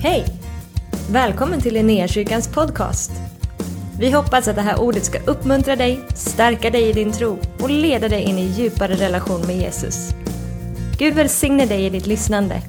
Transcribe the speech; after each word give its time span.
Hej! 0.00 0.24
Välkommen 1.10 1.60
till 1.60 1.74
Linnéakyrkans 1.74 2.48
podcast. 2.48 3.10
Vi 4.00 4.10
hoppas 4.10 4.48
att 4.48 4.56
det 4.56 4.62
här 4.62 4.80
ordet 4.80 5.04
ska 5.04 5.18
uppmuntra 5.18 5.76
dig, 5.76 6.00
stärka 6.14 6.70
dig 6.70 6.88
i 6.88 6.92
din 6.92 7.12
tro 7.12 7.38
och 7.60 7.70
leda 7.70 8.08
dig 8.08 8.22
in 8.22 8.38
i 8.38 8.46
djupare 8.46 8.94
relation 8.94 9.46
med 9.46 9.56
Jesus. 9.56 10.10
Gud 10.98 11.14
välsigne 11.14 11.66
dig 11.66 11.86
i 11.86 11.90
ditt 11.90 12.06
lyssnande. 12.06 12.62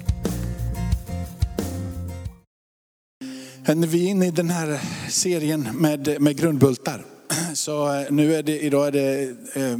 Vi 3.66 4.06
är 4.06 4.10
inne 4.10 4.26
i 4.26 4.30
den 4.30 4.50
här 4.50 4.80
serien 5.08 5.68
med, 5.74 6.20
med 6.20 6.36
grundbultar. 6.36 7.04
Så 7.54 7.94
eh, 7.94 8.10
nu 8.10 8.34
är 8.34 8.42
det, 8.42 8.60
idag 8.60 8.86
är 8.86 8.92
det 8.92 9.22
eh, 9.54 9.78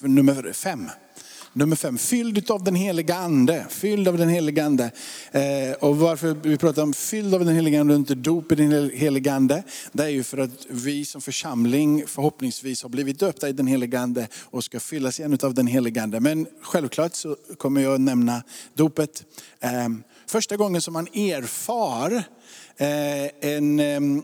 nummer 0.00 0.52
fem. 0.52 0.88
Nummer 1.52 1.76
fem, 1.76 1.98
fylld 1.98 2.50
av 2.50 2.64
den 2.64 2.74
heliga 2.74 3.14
ande. 3.14 3.66
Fylld 3.68 4.08
av 4.08 4.18
den 4.18 4.28
heliga 4.28 4.64
ande. 4.64 4.90
Eh, 5.32 5.72
och 5.80 5.96
varför 5.96 6.36
vi 6.42 6.56
pratar 6.56 6.82
om 6.82 6.92
fylld 6.92 7.34
av 7.34 7.44
den 7.44 7.54
heliga 7.54 7.80
ande 7.80 7.94
och 7.94 7.98
inte 7.98 8.14
dop 8.14 8.52
i 8.52 8.54
den 8.54 8.90
heliga 8.94 9.34
ande. 9.34 9.62
Det 9.92 10.04
är 10.04 10.08
ju 10.08 10.22
för 10.22 10.38
att 10.38 10.66
vi 10.68 11.04
som 11.04 11.20
församling 11.20 12.04
förhoppningsvis 12.06 12.82
har 12.82 12.90
blivit 12.90 13.18
döpta 13.18 13.48
i 13.48 13.52
den 13.52 13.66
heliga 13.66 14.00
ande 14.00 14.28
och 14.34 14.64
ska 14.64 14.80
fyllas 14.80 15.20
igen 15.20 15.38
av 15.42 15.54
den 15.54 15.66
heliga 15.66 16.02
ande. 16.02 16.20
Men 16.20 16.46
självklart 16.62 17.14
så 17.14 17.36
kommer 17.56 17.80
jag 17.80 17.94
att 17.94 18.00
nämna 18.00 18.42
dopet. 18.74 19.24
Eh, 19.60 19.88
första 20.26 20.56
gången 20.56 20.82
som 20.82 20.92
man 20.92 21.06
erfar 21.06 22.12
Eh, 22.14 22.39
Eh, 22.80 23.30
en, 23.40 23.80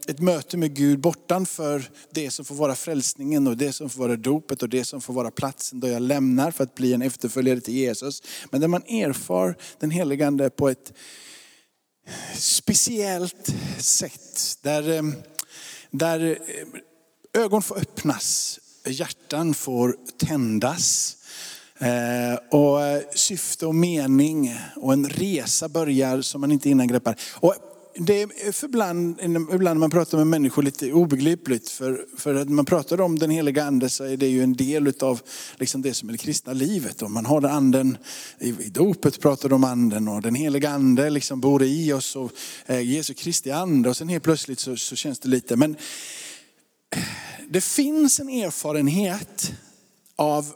ett 0.09 0.20
möte 0.20 0.56
med 0.56 0.74
Gud 0.74 1.01
bortanför 1.01 1.91
det 2.10 2.30
som 2.30 2.45
får 2.45 2.55
vara 2.55 2.74
frälsningen 2.74 3.47
och 3.47 3.56
det 3.56 3.73
som 3.73 3.91
får 3.91 4.01
vara 4.01 4.16
dopet 4.16 4.62
och 4.62 4.69
det 4.69 4.84
som 4.84 5.01
får 5.01 5.14
vara 5.14 5.30
platsen 5.30 5.80
då 5.80 5.88
jag 5.88 6.02
lämnar 6.02 6.51
för 6.51 6.64
att 6.64 6.74
bli 6.74 6.92
en 6.92 7.02
efterföljare 7.02 7.61
till 7.61 7.74
Jesus. 7.74 8.23
Men 8.50 8.61
där 8.61 8.69
man 8.69 8.83
erfar 8.83 9.56
den 9.78 9.91
heligande 9.91 10.50
på 10.50 10.69
ett 10.69 10.92
speciellt 12.34 13.52
sätt. 13.78 14.59
Där, 14.62 15.12
där 15.91 16.38
eh, 17.34 17.42
ögon 17.42 17.62
får 17.62 17.78
öppnas, 17.78 18.59
hjärtan 18.86 19.55
får 19.55 19.97
tändas. 20.19 21.16
Eh, 21.78 22.59
och 22.59 22.78
syfte 23.14 23.66
och 23.66 23.75
mening 23.75 24.59
och 24.77 24.92
en 24.92 25.09
resa 25.09 25.69
börjar 25.69 26.20
som 26.22 26.41
man 26.41 26.53
inte 26.53 26.70
innan 26.70 26.88
greppar. 26.88 27.16
Och 27.34 27.55
det 27.98 28.22
är 28.22 28.52
för 28.52 28.66
ibland, 28.66 29.20
ibland 29.22 29.62
när 29.62 29.75
man 29.75 29.91
pratar 29.91 30.19
med 30.19 30.27
människor 30.27 30.62
lite 30.62 30.92
obegripligt. 30.92 31.69
För, 31.69 32.06
för 32.16 32.34
att 32.34 32.48
man 32.48 32.64
pratar 32.64 33.00
om 33.00 33.19
den 33.19 33.30
heliga 33.30 33.64
ande 33.64 33.88
så 33.88 34.05
är 34.05 34.16
det 34.16 34.27
ju 34.27 34.42
en 34.42 34.53
del 34.53 34.92
av 35.00 35.20
liksom 35.56 35.83
det 35.83 35.94
som 35.94 36.08
är 36.08 36.12
det 36.12 36.19
kristna 36.19 36.53
livet. 36.53 37.03
Och 37.03 37.11
man 37.11 37.27
har 37.27 37.41
den 37.41 37.50
anden, 37.50 37.98
i, 38.38 38.48
i 38.48 38.69
dopet 38.69 39.20
pratar 39.20 39.48
de 39.48 39.55
om 39.55 39.64
anden 39.64 40.08
och 40.08 40.22
den 40.22 40.34
heliga 40.34 40.70
ande 40.70 41.11
liksom 41.11 41.41
bor 41.41 41.62
i 41.62 41.92
oss 41.92 42.16
och 42.16 42.33
eh, 42.66 42.80
Jesu 42.80 43.14
Kristi 43.14 43.50
ande. 43.50 43.88
Och 43.88 43.97
sen 43.97 44.08
helt 44.08 44.25
plötsligt 44.25 44.60
så, 44.60 44.77
så 44.77 44.97
känns 44.97 45.19
det 45.19 45.28
lite, 45.28 45.56
men 45.56 45.77
det 47.48 47.60
finns 47.60 48.20
en 48.20 48.28
erfarenhet 48.28 49.53
av 50.16 50.47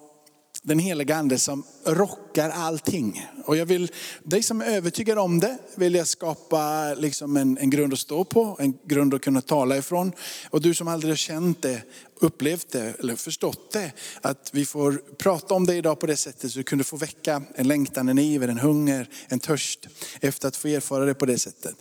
den 0.62 0.78
heliga 0.78 1.16
ande 1.16 1.38
som 1.38 1.62
rockar 1.86 2.29
allting. 2.38 3.26
Och 3.44 3.56
jag 3.56 3.66
vill, 3.66 3.90
dig 4.22 4.42
som 4.42 4.60
är 4.60 4.66
övertygad 4.66 5.18
om 5.18 5.40
det, 5.40 5.58
vill 5.74 5.94
jag 5.94 6.06
skapa 6.06 6.94
liksom 6.94 7.36
en, 7.36 7.58
en 7.58 7.70
grund 7.70 7.92
att 7.92 7.98
stå 7.98 8.24
på, 8.24 8.56
en 8.60 8.78
grund 8.86 9.14
att 9.14 9.22
kunna 9.22 9.40
tala 9.40 9.76
ifrån. 9.76 10.12
Och 10.50 10.60
du 10.60 10.74
som 10.74 10.88
aldrig 10.88 11.10
har 11.10 11.16
känt 11.16 11.62
det, 11.62 11.82
upplevt 12.20 12.70
det 12.70 12.94
eller 12.98 13.16
förstått 13.16 13.72
det, 13.72 13.92
att 14.20 14.50
vi 14.52 14.64
får 14.64 15.02
prata 15.18 15.54
om 15.54 15.66
det 15.66 15.74
idag 15.74 16.00
på 16.00 16.06
det 16.06 16.16
sättet 16.16 16.52
så 16.52 16.58
du 16.58 16.62
kunde 16.62 16.84
få 16.84 16.96
väcka 16.96 17.42
en 17.54 17.68
längtan, 17.68 18.08
en 18.08 18.18
iver, 18.18 18.48
en 18.48 18.58
hunger, 18.58 19.08
en 19.28 19.40
törst 19.40 19.88
efter 20.20 20.48
att 20.48 20.56
få 20.56 20.68
erfara 20.68 21.04
det 21.04 21.14
på 21.14 21.26
det 21.26 21.38
sättet. 21.38 21.74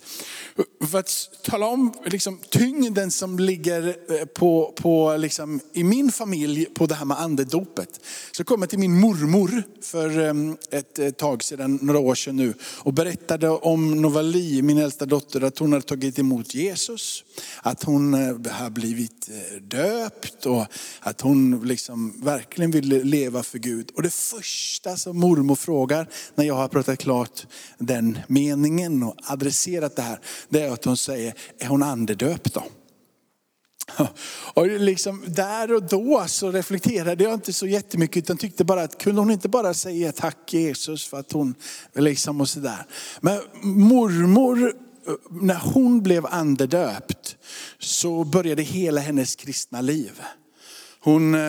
För 0.90 0.98
att 0.98 1.30
tala 1.42 1.66
om 1.66 1.92
liksom, 2.04 2.38
tyngden 2.50 3.10
som 3.10 3.38
ligger 3.38 3.96
eh, 4.08 4.24
på, 4.24 4.74
på 4.76 5.16
liksom, 5.16 5.60
i 5.72 5.84
min 5.84 6.12
familj 6.12 6.66
på 6.66 6.86
det 6.86 6.94
här 6.94 7.04
med 7.04 7.20
andedopet. 7.20 8.00
Så 8.32 8.44
kom 8.44 8.60
jag 8.60 8.70
till 8.70 8.78
min 8.78 9.00
mormor 9.00 9.62
för 9.82 10.18
ehm, 10.18 10.49
Eh, 10.50 10.78
ett 10.78 10.98
eh, 10.98 11.10
tag 11.10 11.44
sedan, 11.44 11.78
några 11.82 11.98
år 11.98 12.14
sedan 12.14 12.36
nu, 12.36 12.54
och 12.78 12.92
berättade 12.92 13.48
om 13.48 14.02
Novali, 14.02 14.62
min 14.62 14.78
äldsta 14.78 15.06
dotter, 15.06 15.40
att 15.40 15.58
hon 15.58 15.72
hade 15.72 15.84
tagit 15.84 16.18
emot 16.18 16.54
Jesus. 16.54 17.24
Att 17.62 17.82
hon 17.82 18.14
eh, 18.14 18.52
har 18.52 18.70
blivit 18.70 19.30
döpt 19.60 20.46
och 20.46 20.66
att 21.00 21.20
hon 21.20 21.60
liksom 21.64 22.22
verkligen 22.24 22.70
ville 22.70 23.04
leva 23.04 23.42
för 23.42 23.58
Gud. 23.58 23.90
Och 23.94 24.02
det 24.02 24.14
första 24.14 24.96
som 24.96 25.18
mormor 25.18 25.54
frågar 25.54 26.08
när 26.34 26.44
jag 26.44 26.54
har 26.54 26.68
pratat 26.68 26.98
klart 26.98 27.46
den 27.78 28.18
meningen 28.26 29.02
och 29.02 29.16
adresserat 29.22 29.96
det 29.96 30.02
här, 30.02 30.20
det 30.48 30.62
är 30.62 30.70
att 30.70 30.84
hon 30.84 30.96
säger, 30.96 31.34
är 31.58 31.66
hon 31.66 31.82
andedöpt 31.82 32.54
då? 32.54 32.62
Och 34.54 34.66
liksom 34.66 35.24
där 35.26 35.74
och 35.74 35.82
då 35.82 36.24
så 36.26 36.50
reflekterade 36.50 37.24
jag 37.24 37.34
inte 37.34 37.52
så 37.52 37.66
jättemycket 37.66 38.16
utan 38.16 38.36
tyckte 38.36 38.64
bara 38.64 38.82
att 38.82 38.98
kunde 38.98 39.20
hon 39.20 39.30
inte 39.30 39.48
bara 39.48 39.74
säga 39.74 40.12
tack 40.12 40.52
Jesus 40.52 41.06
för 41.06 41.20
att 41.20 41.32
hon 41.32 41.54
liksom 41.94 42.40
och 42.40 42.48
sådär. 42.48 42.86
Men 43.20 43.40
mormor, 43.62 44.72
när 45.30 45.60
hon 45.74 46.02
blev 46.02 46.26
andedöpt 46.26 47.36
så 47.78 48.24
började 48.24 48.62
hela 48.62 49.00
hennes 49.00 49.36
kristna 49.36 49.80
liv. 49.80 50.22
Hon, 51.02 51.34
eh, 51.34 51.40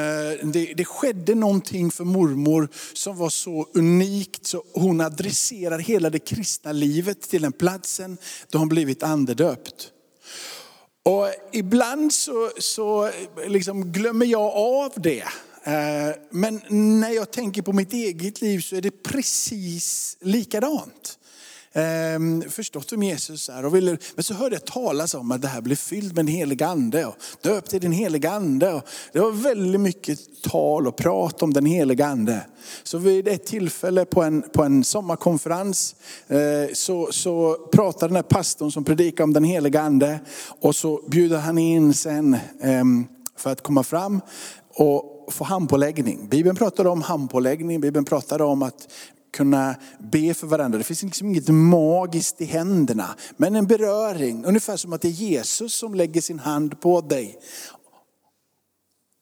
det, 0.44 0.74
det, 0.78 0.86
skedde 0.86 1.36
någonting 1.36 1.92
för 1.92 2.04
mormor 2.04 2.70
som 2.94 3.18
var 3.18 3.30
så 3.30 3.68
unikt 3.74 4.46
så 4.46 4.64
hon 4.74 5.02
adresserar 5.02 5.80
hela 5.80 6.10
det 6.10 6.20
kristna 6.20 6.72
livet 6.72 7.22
till 7.22 7.42
den 7.42 7.52
platsen 7.52 8.18
då 8.50 8.58
hon 8.58 8.70
blivit 8.70 9.04
andedöpt. 9.04 9.92
Och 11.04 11.28
ibland 11.52 12.14
så, 12.14 12.52
så 12.58 13.12
liksom 13.48 13.92
glömmer 13.92 14.26
jag 14.26 14.52
av 14.56 14.92
det. 14.96 15.24
Eh, 15.64 16.16
men 16.30 16.62
när 16.70 17.10
jag 17.10 17.32
tänker 17.32 17.62
på 17.62 17.74
mitt 17.74 17.94
eget 17.94 18.42
liv 18.42 18.60
så 18.60 18.76
är 18.76 18.82
det 18.82 19.04
precis 19.04 20.18
likadant 20.22 21.20
eh, 21.74 22.50
förstått 22.50 22.94
vem 22.94 23.04
Jesus 23.04 23.50
är. 23.50 23.66
Och 23.66 23.76
ville, 23.76 23.98
men 24.16 24.24
så 24.24 24.34
hörde 24.34 24.56
jag 24.56 24.66
talas 24.66 25.14
om 25.14 25.32
att 25.32 25.42
det 25.42 25.48
här 25.48 25.62
blev 25.62 25.76
fyllt 25.76 26.16
med 26.16 26.26
den 26.26 26.28
helige 26.28 26.68
ande 26.68 27.06
och 27.06 27.16
döpt 27.42 27.74
i 27.74 27.80
den 27.80 27.92
helige 27.92 28.32
ande. 28.32 28.74
Och 28.74 28.84
det 29.12 29.20
var 29.20 29.32
väldigt 29.32 29.82
mycket 29.82 30.20
tal 30.42 30.88
och 30.88 30.96
prat 30.96 31.42
om 31.42 31.54
den 31.54 31.66
helige 31.66 32.06
ande. 32.06 32.42
Så 32.84 32.98
vid 32.98 33.28
ett 33.28 33.46
tillfälle 33.46 34.06
på 34.06 34.24
en, 34.24 34.42
på 34.42 34.64
en 34.64 34.84
sommarkonferens 34.84 35.96
eh, 36.28 36.74
så, 36.74 37.12
så 37.12 37.54
pratade 37.72 38.08
den 38.08 38.16
här 38.16 38.24
pastorn 38.24 38.72
som 38.72 38.84
predikade 38.84 39.24
om 39.24 39.34
den 39.34 39.44
helige 39.44 39.82
ande 39.82 40.20
och 40.62 40.76
så 40.76 41.02
bjuder 41.08 41.38
han 41.38 41.58
in 41.58 41.94
sen 41.94 42.34
eh, 42.62 42.84
för 43.38 43.52
att 43.52 43.64
komma 43.64 43.84
fram 43.84 44.22
och 44.74 45.28
få 45.32 45.44
handpåläggning. 45.44 46.28
Bibeln 46.30 46.56
pratar 46.56 46.88
om 46.88 47.02
handpåläggning, 47.02 47.82
Bibeln 47.82 48.06
pratar 48.06 48.42
om 48.42 48.64
att 48.64 48.88
kunna 49.32 49.76
be 50.00 50.34
för 50.34 50.48
varandra. 50.48 50.78
Det 50.78 50.84
finns 50.84 51.04
liksom 51.04 51.28
inget 51.28 51.50
magiskt 51.50 52.42
i 52.42 52.46
händerna, 52.46 53.16
men 53.38 53.56
en 53.56 53.68
beröring. 53.68 54.46
Ungefär 54.46 54.78
som 54.78 54.94
att 54.94 55.02
det 55.02 55.08
är 55.08 55.12
Jesus 55.12 55.76
som 55.76 55.96
lägger 55.96 56.22
sin 56.22 56.40
hand 56.40 56.82
på 56.82 57.02
dig. 57.02 57.38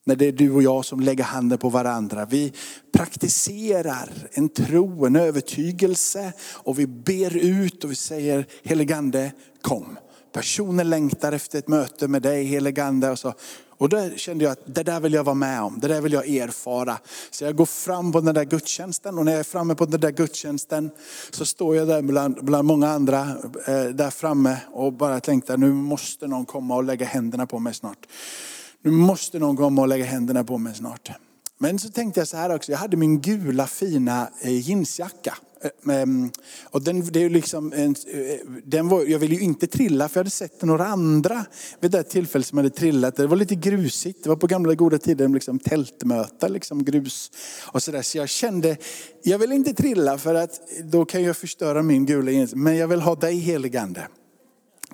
När 0.06 0.16
det 0.16 0.26
är 0.26 0.32
du 0.32 0.52
och 0.52 0.64
jag 0.64 0.86
som 0.86 1.00
lägger 1.00 1.24
handen 1.24 1.58
på 1.58 1.70
varandra. 1.70 2.26
Vi 2.26 2.54
praktiserar 2.94 4.10
en 4.32 4.50
tro, 4.50 5.06
en 5.06 5.16
övertygelse 5.16 6.34
och 6.42 6.80
vi 6.80 6.88
ber 6.88 7.38
ut 7.38 7.84
och 7.84 7.92
vi 7.92 7.96
säger 7.96 8.48
heligande 8.64 9.32
kom. 9.62 9.98
Personen 10.34 10.90
längtar 10.90 11.32
efter 11.32 11.60
ett 11.60 11.68
möte 11.68 12.08
med 12.08 12.22
dig 12.22 12.44
heligande. 12.44 13.10
Och 13.10 13.20
så 13.20 13.34
och 13.80 13.90
då 13.90 14.10
kände 14.16 14.44
jag 14.44 14.52
att 14.52 14.76
det 14.76 14.84
där 14.84 15.00
vill 15.00 15.14
jag 15.14 15.24
vara 15.24 15.36
med 15.36 15.62
om, 15.62 15.80
det 15.80 15.88
där 15.88 16.02
vill 16.02 16.14
jag 16.14 16.30
erfara. 16.30 16.98
Så 17.32 17.44
jag 17.44 17.56
går 17.56 17.66
fram 17.66 18.12
på 18.12 18.22
den 18.22 18.36
där 18.36 18.44
gudstjänsten 18.44 19.18
och 19.18 19.26
när 19.26 19.32
jag 19.32 19.40
är 19.40 19.44
framme 19.44 19.76
på 19.76 19.86
den 19.86 20.00
där 20.00 20.12
gudstjänsten 20.12 20.92
så 21.32 21.46
står 21.46 21.76
jag 21.76 21.88
där 21.88 22.02
bland, 22.02 22.46
bland 22.46 22.68
många 22.68 22.90
andra 22.90 23.20
eh, 23.68 23.84
där 23.84 24.10
framme 24.10 24.58
och 24.72 24.94
bara 24.94 25.20
tänkte 25.20 25.58
nu 25.58 25.74
måste 25.74 26.28
någon 26.28 26.46
komma 26.46 26.76
och 26.76 26.84
lägga 26.84 27.06
händerna 27.06 27.48
på 27.48 27.60
mig 27.60 27.74
snart. 27.74 28.08
Nu 28.82 28.92
måste 28.92 29.40
någon 29.40 29.58
komma 29.58 29.82
och 29.82 29.88
lägga 29.88 30.06
händerna 30.06 30.44
på 30.44 30.58
mig 30.58 30.76
snart. 30.76 31.12
Men 31.58 31.80
så 31.80 31.90
tänkte 31.90 32.20
jag 32.20 32.28
så 32.28 32.38
här 32.38 32.56
också, 32.56 32.72
jag 32.72 32.80
hade 32.80 32.98
min 32.98 33.22
gula 33.22 33.68
fina 33.68 34.30
eh, 34.42 34.70
jeansjacka. 34.70 35.38
Eh, 35.62 35.96
ehm, 35.96 36.32
och 36.64 36.82
den, 36.82 37.12
det 37.12 37.24
är 37.24 37.30
liksom 37.30 37.74
en, 37.74 37.90
eh, 37.90 38.40
den 38.64 38.88
var, 38.88 39.04
jag 39.06 39.20
ville 39.20 39.36
ju 39.36 39.42
inte 39.42 39.68
trilla 39.68 40.10
för 40.10 40.20
jag 40.20 40.24
hade 40.24 40.30
sett 40.30 40.62
några 40.62 40.88
andra 40.88 41.46
vid 41.80 41.92
det 41.92 42.04
tillfället 42.04 42.48
som 42.48 42.58
hade 42.58 42.70
trillat. 42.70 43.16
Det 43.16 43.28
var 43.28 43.38
lite 43.38 43.56
grusigt, 43.56 44.24
det 44.24 44.30
var 44.30 44.36
på 44.36 44.48
gamla 44.48 44.76
goda 44.76 44.98
tider 44.98 45.28
liksom 45.28 45.60
tältmöte, 45.60 46.50
liksom 46.50 46.84
grus 46.84 47.32
och 47.72 47.84
sådär. 47.84 48.02
Så 48.02 48.18
jag 48.18 48.30
kände, 48.30 48.78
jag 49.24 49.40
vill 49.40 49.52
inte 49.52 49.74
trilla 49.74 50.18
för 50.18 50.36
att 50.36 50.62
då 50.84 51.06
kan 51.06 51.24
jag 51.24 51.38
förstöra 51.38 51.84
min 51.84 52.06
gula 52.06 52.32
jeans, 52.32 52.56
men 52.56 52.78
jag 52.78 52.88
vill 52.88 53.02
ha 53.02 53.16
dig 53.16 53.36
heligande. 53.36 54.02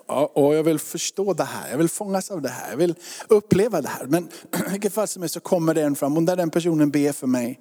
Ja, 0.07 0.31
och 0.33 0.55
jag 0.55 0.63
vill 0.63 0.79
förstå 0.79 1.33
det 1.33 1.43
här, 1.43 1.71
jag 1.71 1.77
vill 1.77 1.89
fångas 1.89 2.31
av 2.31 2.41
det 2.41 2.49
här, 2.49 2.69
jag 2.69 2.77
vill 2.77 2.95
uppleva 3.27 3.81
det 3.81 3.87
här. 3.87 4.05
Men 4.05 4.23
i 4.23 4.29
vilket 4.71 4.93
fall 4.93 5.07
som 5.07 5.21
helst 5.21 5.33
så 5.33 5.39
kommer 5.39 5.73
det 5.73 5.81
en 5.81 5.95
fram 5.95 6.17
och 6.17 6.23
när 6.23 6.35
den 6.35 6.49
personen 6.49 6.91
ber 6.91 7.11
för 7.11 7.27
mig 7.27 7.59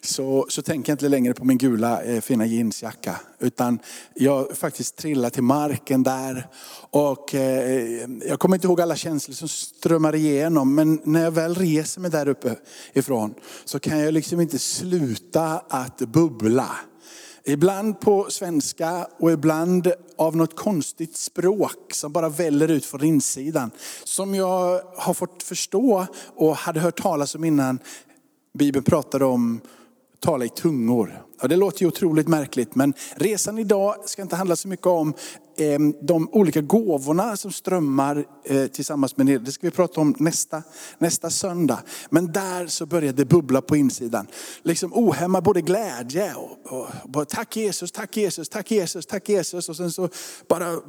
så, 0.00 0.46
så 0.48 0.62
tänker 0.62 0.92
jag 0.92 0.94
inte 0.94 1.08
längre 1.08 1.34
på 1.34 1.44
min 1.44 1.58
gula 1.58 2.02
eh, 2.02 2.20
fina 2.20 2.46
jeansjacka. 2.46 3.20
Utan 3.38 3.78
jag 4.14 4.56
faktiskt 4.56 4.96
trillar 4.96 5.30
till 5.30 5.42
marken 5.42 6.02
där. 6.02 6.48
Och 6.90 7.34
eh, 7.34 8.08
jag 8.28 8.38
kommer 8.38 8.56
inte 8.56 8.66
ihåg 8.66 8.80
alla 8.80 8.96
känslor 8.96 9.34
som 9.34 9.48
strömmar 9.48 10.14
igenom. 10.14 10.74
Men 10.74 11.00
när 11.04 11.24
jag 11.24 11.30
väl 11.30 11.54
reser 11.54 12.00
mig 12.00 12.10
där 12.10 12.28
uppe 12.28 12.56
ifrån 12.92 13.34
så 13.64 13.78
kan 13.78 13.98
jag 13.98 14.14
liksom 14.14 14.40
inte 14.40 14.58
sluta 14.58 15.62
att 15.68 15.98
bubbla. 15.98 16.70
Ibland 17.48 18.00
på 18.00 18.26
svenska 18.30 19.06
och 19.18 19.32
ibland 19.32 19.92
av 20.16 20.36
något 20.36 20.56
konstigt 20.56 21.16
språk 21.16 21.92
som 21.92 22.12
bara 22.12 22.28
väller 22.28 22.68
ut 22.68 22.84
från 22.84 23.04
insidan. 23.04 23.70
Som 24.04 24.34
jag 24.34 24.80
har 24.96 25.14
fått 25.14 25.42
förstå 25.42 26.06
och 26.36 26.56
hade 26.56 26.80
hört 26.80 27.02
talas 27.02 27.34
om 27.34 27.44
innan 27.44 27.78
Bibeln 28.58 28.84
pratade 28.84 29.24
om 29.24 29.60
tala 30.20 30.44
i 30.44 30.48
tungor. 30.48 31.22
Ja, 31.40 31.48
det 31.48 31.56
låter 31.56 31.82
ju 31.82 31.88
otroligt 31.88 32.28
märkligt 32.28 32.74
men 32.74 32.94
resan 33.14 33.58
idag 33.58 33.96
ska 34.04 34.22
inte 34.22 34.36
handla 34.36 34.56
så 34.56 34.68
mycket 34.68 34.86
om 34.86 35.14
eh, 35.56 35.78
de 36.02 36.28
olika 36.32 36.60
gåvorna 36.60 37.36
som 37.36 37.52
strömmar 37.52 38.24
eh, 38.44 38.66
tillsammans 38.66 39.16
med 39.16 39.28
er. 39.28 39.38
Det 39.38 39.52
ska 39.52 39.66
vi 39.66 39.70
prata 39.70 40.00
om 40.00 40.14
nästa, 40.18 40.62
nästa 40.98 41.30
söndag. 41.30 41.78
Men 42.10 42.32
där 42.32 42.66
så 42.66 42.86
började 42.86 43.16
det 43.16 43.24
bubbla 43.24 43.60
på 43.60 43.76
insidan. 43.76 44.26
Liksom 44.62 44.92
ohämmad 44.94 45.44
både 45.44 45.60
glädje 45.60 46.34
och, 46.34 46.72
och, 46.72 46.88
och 47.14 47.28
tack 47.28 47.56
Jesus, 47.56 47.92
tack 47.92 48.16
Jesus, 48.16 48.48
tack 48.48 48.70
Jesus, 48.70 49.06
tack 49.06 49.28
Jesus. 49.28 49.68
Och 49.68 49.76
sen 49.76 49.92
så 49.92 50.08
bara, 50.48 50.80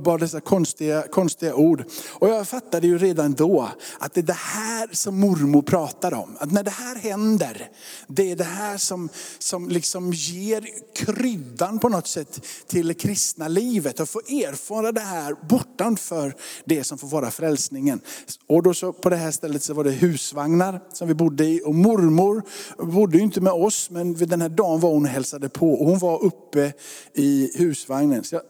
bara 0.00 0.18
dessa 0.18 0.40
konstiga, 0.40 1.02
konstiga 1.02 1.54
ord. 1.54 1.84
Och 2.10 2.28
jag 2.28 2.48
fattade 2.48 2.86
ju 2.86 2.98
redan 2.98 3.32
då 3.32 3.68
att 3.98 4.14
det 4.14 4.20
är 4.20 4.22
det 4.22 4.32
här 4.32 4.88
som 4.92 5.20
mormor 5.20 5.62
pratar 5.62 6.14
om. 6.14 6.36
Att 6.38 6.52
när 6.52 6.62
det 6.62 6.70
här 6.70 6.96
händer, 6.96 7.70
det 8.06 8.30
är 8.30 8.36
det 8.36 8.44
här 8.44 8.76
som, 8.76 9.08
som 9.38 9.68
liksom 9.68 10.12
ger 10.12 10.68
kryddan 10.94 11.78
på 11.78 11.88
något 11.88 12.06
sätt 12.06 12.46
till 12.66 12.77
till 12.78 12.88
det 12.88 12.94
kristna 12.94 13.48
livet. 13.48 14.00
Och 14.00 14.08
få 14.08 14.18
erfara 14.18 14.92
det 14.92 15.00
här 15.00 15.36
bortanför 15.48 16.34
det 16.64 16.84
som 16.84 16.98
får 16.98 17.08
vara 17.08 17.30
frälsningen. 17.30 18.00
Och 18.46 18.62
då 18.62 18.74
så 18.74 18.92
på 18.92 19.08
det 19.10 19.16
här 19.16 19.30
stället 19.30 19.62
så 19.62 19.74
var 19.74 19.84
det 19.84 19.90
husvagnar 19.90 20.80
som 20.92 21.08
vi 21.08 21.14
bodde 21.14 21.44
i. 21.44 21.62
Och 21.64 21.74
mormor 21.74 22.42
bodde 22.92 23.16
ju 23.16 23.22
inte 23.22 23.40
med 23.40 23.52
oss 23.52 23.90
men 23.90 24.14
vid 24.14 24.28
den 24.28 24.40
här 24.40 24.48
dagen 24.48 24.80
var 24.80 24.90
hon 24.90 25.02
och 25.02 25.08
hälsade 25.08 25.48
på. 25.48 25.72
Och 25.72 25.86
hon 25.86 25.98
var 25.98 26.24
uppe 26.24 26.72
i 27.14 27.50
husvagnen. 27.54 28.24
Så 28.24 28.34
jag 28.34 28.42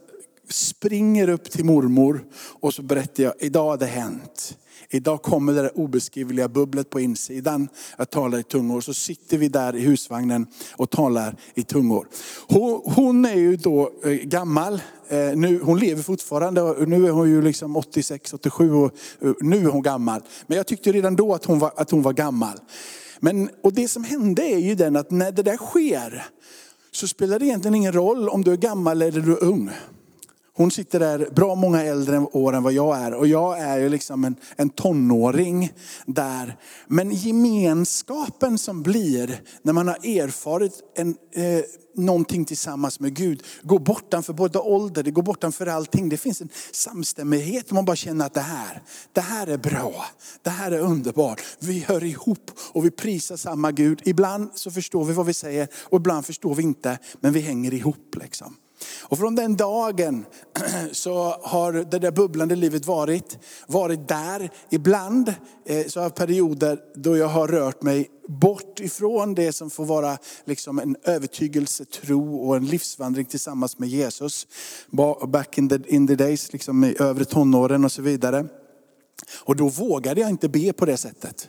springer 0.49 1.29
upp 1.29 1.51
till 1.51 1.65
mormor 1.65 2.25
och 2.61 2.75
så 2.75 2.83
berättar 2.83 3.23
jag, 3.23 3.33
idag 3.39 3.65
har 3.65 3.77
det 3.77 3.87
hänt. 3.87 4.57
Idag 4.91 5.23
kommer 5.23 5.53
det 5.53 5.63
där 5.63 5.79
obeskrivliga 5.79 6.49
bubblet 6.49 6.91
på 6.91 7.01
insidan. 7.01 7.69
Jag 7.99 8.11
talar 8.11 8.39
i 8.39 8.43
tungor. 8.43 8.81
Så 8.81 8.95
sitter 8.95 9.39
vi 9.39 9.49
där 9.49 9.77
i 9.77 9.81
husvagnen 9.81 10.47
och 10.77 10.91
talar 10.91 11.37
i 11.55 11.63
tungor. 11.63 12.09
Hon, 12.49 12.83
hon 12.85 13.25
är 13.25 13.35
ju 13.35 13.57
då 13.57 13.93
eh, 14.05 14.11
gammal. 14.11 14.75
Eh, 15.09 15.19
nu, 15.35 15.61
hon 15.63 15.79
lever 15.79 16.03
fortfarande. 16.03 16.87
Nu 16.87 17.07
är 17.07 17.11
hon 17.11 17.31
ju 17.31 17.43
liksom 17.43 17.77
86, 17.77 18.33
87 18.33 18.73
och 18.73 18.93
eh, 19.23 19.33
nu 19.41 19.57
är 19.57 19.71
hon 19.71 19.83
gammal. 19.83 20.21
Men 20.47 20.57
jag 20.57 20.67
tyckte 20.67 20.93
redan 20.93 21.17
då 21.17 21.35
att 21.35 21.45
hon 21.45 21.59
var, 21.59 21.73
att 21.77 21.91
hon 21.91 22.03
var 22.03 22.13
gammal. 22.13 22.59
Men, 23.21 23.51
och 23.63 23.73
det 23.73 23.89
som 23.89 24.05
hände 24.05 24.43
är 24.43 24.59
ju 24.59 24.75
den 24.75 24.97
att 24.97 25.11
när 25.11 25.33
det 25.33 25.43
där 25.43 25.57
sker 25.57 26.25
så 26.93 27.09
spelar 27.09 27.39
det 27.39 27.47
egentligen 27.47 27.75
ingen 27.75 27.93
roll 27.93 28.29
om 28.29 28.45
du 28.45 28.53
är 28.53 28.57
gammal 28.57 29.03
eller 29.03 29.21
du 29.21 29.33
är 29.33 29.45
ung. 29.45 29.71
Hon 30.59 30.71
sitter 30.71 31.01
där 31.01 31.29
bra 31.35 31.55
många 31.55 31.83
äldre 31.83 32.19
år 32.19 32.53
än 32.53 32.63
vad 32.63 32.73
jag 32.73 32.99
är. 32.99 33.15
Och 33.15 33.27
jag 33.27 33.59
är 33.59 33.79
ju 33.79 33.89
liksom 33.89 34.25
en, 34.25 34.37
en 34.57 34.69
tonåring 34.69 35.73
där. 36.07 36.57
Men 36.87 37.11
gemenskapen 37.11 38.59
som 38.59 38.83
blir 38.83 39.41
när 39.63 39.73
man 39.73 39.89
har 39.89 39.97
erfarit 39.97 40.73
en, 40.95 41.17
eh, 41.33 41.65
någonting 41.95 42.45
tillsammans 42.45 43.01
med 43.01 43.15
Gud 43.15 43.43
går 43.63 43.79
bortanför 43.79 44.33
både 44.33 44.59
ålder, 44.59 45.03
det 45.03 45.11
går 45.11 45.23
bortanför 45.23 45.67
allting. 45.67 46.09
Det 46.09 46.17
finns 46.17 46.41
en 46.41 46.49
samstämmighet. 46.73 47.71
Man 47.71 47.85
bara 47.85 47.97
känner 47.97 48.27
att 48.27 48.35
det 48.35 48.41
här, 48.41 48.83
det 49.13 49.21
här 49.21 49.47
är 49.47 49.59
bra. 49.59 50.05
Det 50.43 50.51
här 50.51 50.73
är 50.73 50.79
underbart. 50.79 51.43
Vi 51.59 51.79
hör 51.79 52.05
ihop 52.05 52.51
och 52.73 52.85
vi 52.85 52.91
prisar 52.91 53.37
samma 53.37 53.73
Gud. 53.73 54.03
Ibland 54.05 54.51
så 54.55 54.71
förstår 54.71 55.05
vi 55.05 55.13
vad 55.13 55.27
vi 55.27 55.35
säger 55.35 55.69
och 55.85 55.99
ibland 55.99 56.27
förstår 56.27 56.55
vi 56.55 56.63
inte. 56.63 56.99
Men 57.21 57.33
vi 57.33 57.41
hänger 57.41 57.75
ihop 57.75 58.17
liksom. 58.21 58.55
Och 59.03 59.19
från 59.19 59.35
den 59.35 59.57
dagen 59.57 60.27
så 60.93 61.37
har 61.43 61.73
det 61.73 61.99
där 61.99 62.11
bubblande 62.11 62.57
livet 62.57 62.87
varit, 62.87 63.39
varit 63.67 64.09
där. 64.09 64.51
Ibland 64.71 65.35
eh, 65.67 65.87
så 65.87 66.01
har 66.01 66.11
perioder 66.11 66.79
då 66.95 67.17
jag 67.17 67.29
har 67.29 67.49
rört 67.49 67.83
mig 67.83 68.11
bort 68.29 68.81
ifrån 68.81 69.35
det 69.35 69.53
som 69.53 69.71
får 69.71 69.85
vara 69.85 70.19
liksom 70.45 70.79
en 70.79 70.97
övertygelse, 71.03 71.85
tro 71.85 72.37
och 72.37 72.57
en 72.57 72.67
livsvandring 72.67 73.25
tillsammans 73.25 73.79
med 73.79 73.89
Jesus. 73.89 74.47
Back 75.29 75.59
in 75.59 75.69
the, 75.69 75.79
in 75.87 76.07
the 76.07 76.15
days, 76.15 76.53
liksom 76.53 76.85
i 76.85 76.97
övre 76.99 77.25
tonåren 77.25 77.85
och 77.85 77.93
så 77.93 78.03
vidare. 78.03 78.47
Och 79.37 79.57
då 79.57 79.69
vågade 79.69 80.21
jag 80.21 80.31
inte 80.31 80.49
be 80.49 80.73
på 80.73 80.85
det 80.85 80.97
sättet. 80.97 81.49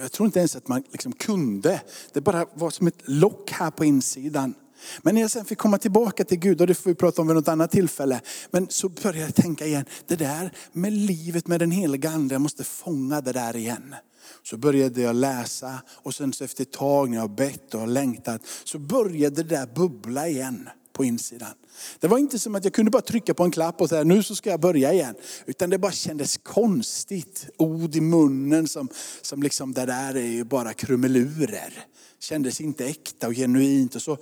Jag 0.00 0.12
tror 0.12 0.26
inte 0.26 0.38
ens 0.38 0.56
att 0.56 0.68
man 0.68 0.82
liksom 0.92 1.12
kunde. 1.12 1.80
Det 2.12 2.20
bara 2.20 2.46
var 2.54 2.70
som 2.70 2.86
ett 2.86 2.98
lock 3.04 3.50
här 3.50 3.70
på 3.70 3.84
insidan. 3.84 4.54
Men 5.02 5.14
när 5.14 5.20
jag 5.22 5.30
sen 5.30 5.44
fick 5.44 5.58
komma 5.58 5.78
tillbaka 5.78 6.24
till 6.24 6.38
Gud, 6.38 6.60
och 6.60 6.66
det 6.66 6.74
får 6.74 6.90
vi 6.90 6.94
prata 6.94 7.22
om 7.22 7.28
vid 7.28 7.36
något 7.36 7.48
annat 7.48 7.70
tillfälle. 7.70 8.20
Men 8.50 8.66
så 8.70 8.88
började 8.88 9.20
jag 9.20 9.34
tänka 9.34 9.66
igen, 9.66 9.84
det 10.06 10.16
där 10.16 10.52
med 10.72 10.92
livet 10.92 11.46
med 11.46 11.60
den 11.60 11.70
heliga 11.70 12.10
ande, 12.10 12.34
jag 12.34 12.42
måste 12.42 12.64
fånga 12.64 13.20
det 13.20 13.32
där 13.32 13.56
igen. 13.56 13.94
Så 14.42 14.56
började 14.56 15.00
jag 15.00 15.16
läsa 15.16 15.82
och 15.88 16.14
sen 16.14 16.32
så 16.32 16.44
efter 16.44 16.62
ett 16.62 16.72
tag 16.72 17.10
när 17.10 17.16
jag 17.16 17.22
har 17.22 17.36
bett 17.36 17.74
och 17.74 17.88
längtat 17.88 18.42
så 18.64 18.78
började 18.78 19.42
det 19.42 19.56
där 19.56 19.66
bubbla 19.74 20.28
igen 20.28 20.68
på 20.92 21.04
insidan. 21.04 21.54
Det 22.00 22.08
var 22.08 22.18
inte 22.18 22.38
som 22.38 22.54
att 22.54 22.64
jag 22.64 22.72
kunde 22.72 22.90
bara 22.90 23.02
trycka 23.02 23.34
på 23.34 23.44
en 23.44 23.50
klapp 23.50 23.80
och 23.80 23.88
säga 23.88 24.04
nu 24.04 24.22
så 24.22 24.34
ska 24.34 24.50
jag 24.50 24.60
börja 24.60 24.92
igen. 24.92 25.14
Utan 25.46 25.70
det 25.70 25.78
bara 25.78 25.92
kändes 25.92 26.36
konstigt. 26.36 27.48
Ord 27.56 27.96
i 27.96 28.00
munnen 28.00 28.68
som, 28.68 28.88
som 29.22 29.42
liksom 29.42 29.72
det 29.72 29.86
där 29.86 30.14
är 30.16 30.26
ju 30.26 30.44
bara 30.44 30.72
krumelurer. 30.72 31.84
Kändes 32.18 32.60
inte 32.60 32.86
äkta 32.86 33.26
och 33.26 33.34
genuint. 33.34 33.94
Och 33.94 34.02
så 34.02 34.18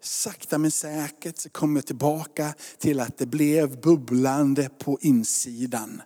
sakta 0.00 0.58
men 0.58 0.70
säkert 0.70 1.38
så 1.38 1.48
kom 1.48 1.76
jag 1.76 1.86
tillbaka 1.86 2.54
till 2.78 3.00
att 3.00 3.18
det 3.18 3.26
blev 3.26 3.80
bubblande 3.80 4.68
på 4.78 4.98
insidan. 5.00 6.02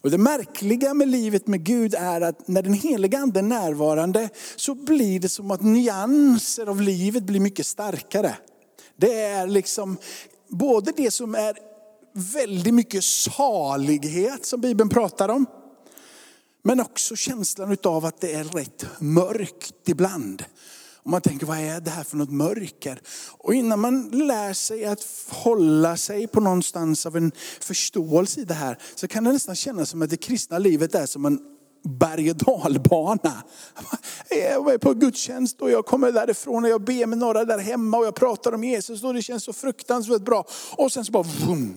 Och 0.00 0.10
det 0.10 0.18
märkliga 0.18 0.94
med 0.94 1.08
livet 1.08 1.46
med 1.46 1.64
Gud 1.64 1.94
är 1.94 2.20
att 2.20 2.48
när 2.48 2.62
den 2.62 2.72
heliga 2.72 3.18
ande 3.18 3.40
är 3.40 3.42
närvarande 3.42 4.28
så 4.56 4.74
blir 4.74 5.20
det 5.20 5.28
som 5.28 5.50
att 5.50 5.62
nyanser 5.62 6.66
av 6.66 6.80
livet 6.80 7.22
blir 7.22 7.40
mycket 7.40 7.66
starkare. 7.66 8.36
Det 8.96 9.20
är 9.20 9.46
liksom 9.46 9.96
både 10.48 10.92
det 10.96 11.10
som 11.10 11.34
är 11.34 11.58
väldigt 12.12 12.74
mycket 12.74 13.04
salighet 13.04 14.46
som 14.46 14.60
Bibeln 14.60 14.88
pratar 14.88 15.28
om. 15.28 15.46
Men 16.62 16.80
också 16.80 17.16
känslan 17.16 17.76
av 17.84 18.04
att 18.04 18.20
det 18.20 18.32
är 18.32 18.44
rätt 18.44 18.86
mörkt 18.98 19.88
ibland. 19.88 20.44
Och 21.04 21.10
man 21.10 21.20
tänker, 21.20 21.46
vad 21.46 21.58
är 21.58 21.80
det 21.80 21.90
här 21.90 22.04
för 22.04 22.16
något 22.16 22.30
mörker? 22.30 23.00
Och 23.38 23.54
innan 23.54 23.80
man 23.80 24.08
lär 24.08 24.52
sig 24.52 24.84
att 24.84 25.06
hålla 25.28 25.96
sig 25.96 26.26
på 26.26 26.40
någonstans 26.40 27.06
av 27.06 27.16
en 27.16 27.32
förståelse 27.60 28.40
i 28.40 28.44
det 28.44 28.54
här, 28.54 28.78
så 28.94 29.08
kan 29.08 29.24
det 29.24 29.32
nästan 29.32 29.56
kännas 29.56 29.90
som 29.90 30.02
att 30.02 30.10
det 30.10 30.16
kristna 30.16 30.58
livet 30.58 30.94
är 30.94 31.06
som 31.06 31.24
en 31.24 31.40
berg 31.84 32.30
och 32.30 32.36
dalbana. 32.36 33.42
Jag 34.30 34.74
är 34.74 34.78
på 34.78 34.94
gudstjänst 34.94 35.60
och 35.60 35.70
jag 35.70 35.86
kommer 35.86 36.12
därifrån 36.12 36.64
och 36.64 36.70
jag 36.70 36.84
ber 36.84 37.06
med 37.06 37.18
några 37.18 37.44
där 37.44 37.58
hemma 37.58 37.98
och 37.98 38.06
jag 38.06 38.14
pratar 38.14 38.52
om 38.52 38.64
Jesus 38.64 39.04
och 39.04 39.14
det 39.14 39.22
känns 39.22 39.44
så 39.44 39.52
fruktansvärt 39.52 40.22
bra. 40.22 40.46
Och 40.76 40.92
sen 40.92 41.04
så 41.04 41.12
bara 41.12 41.22
vroom, 41.22 41.76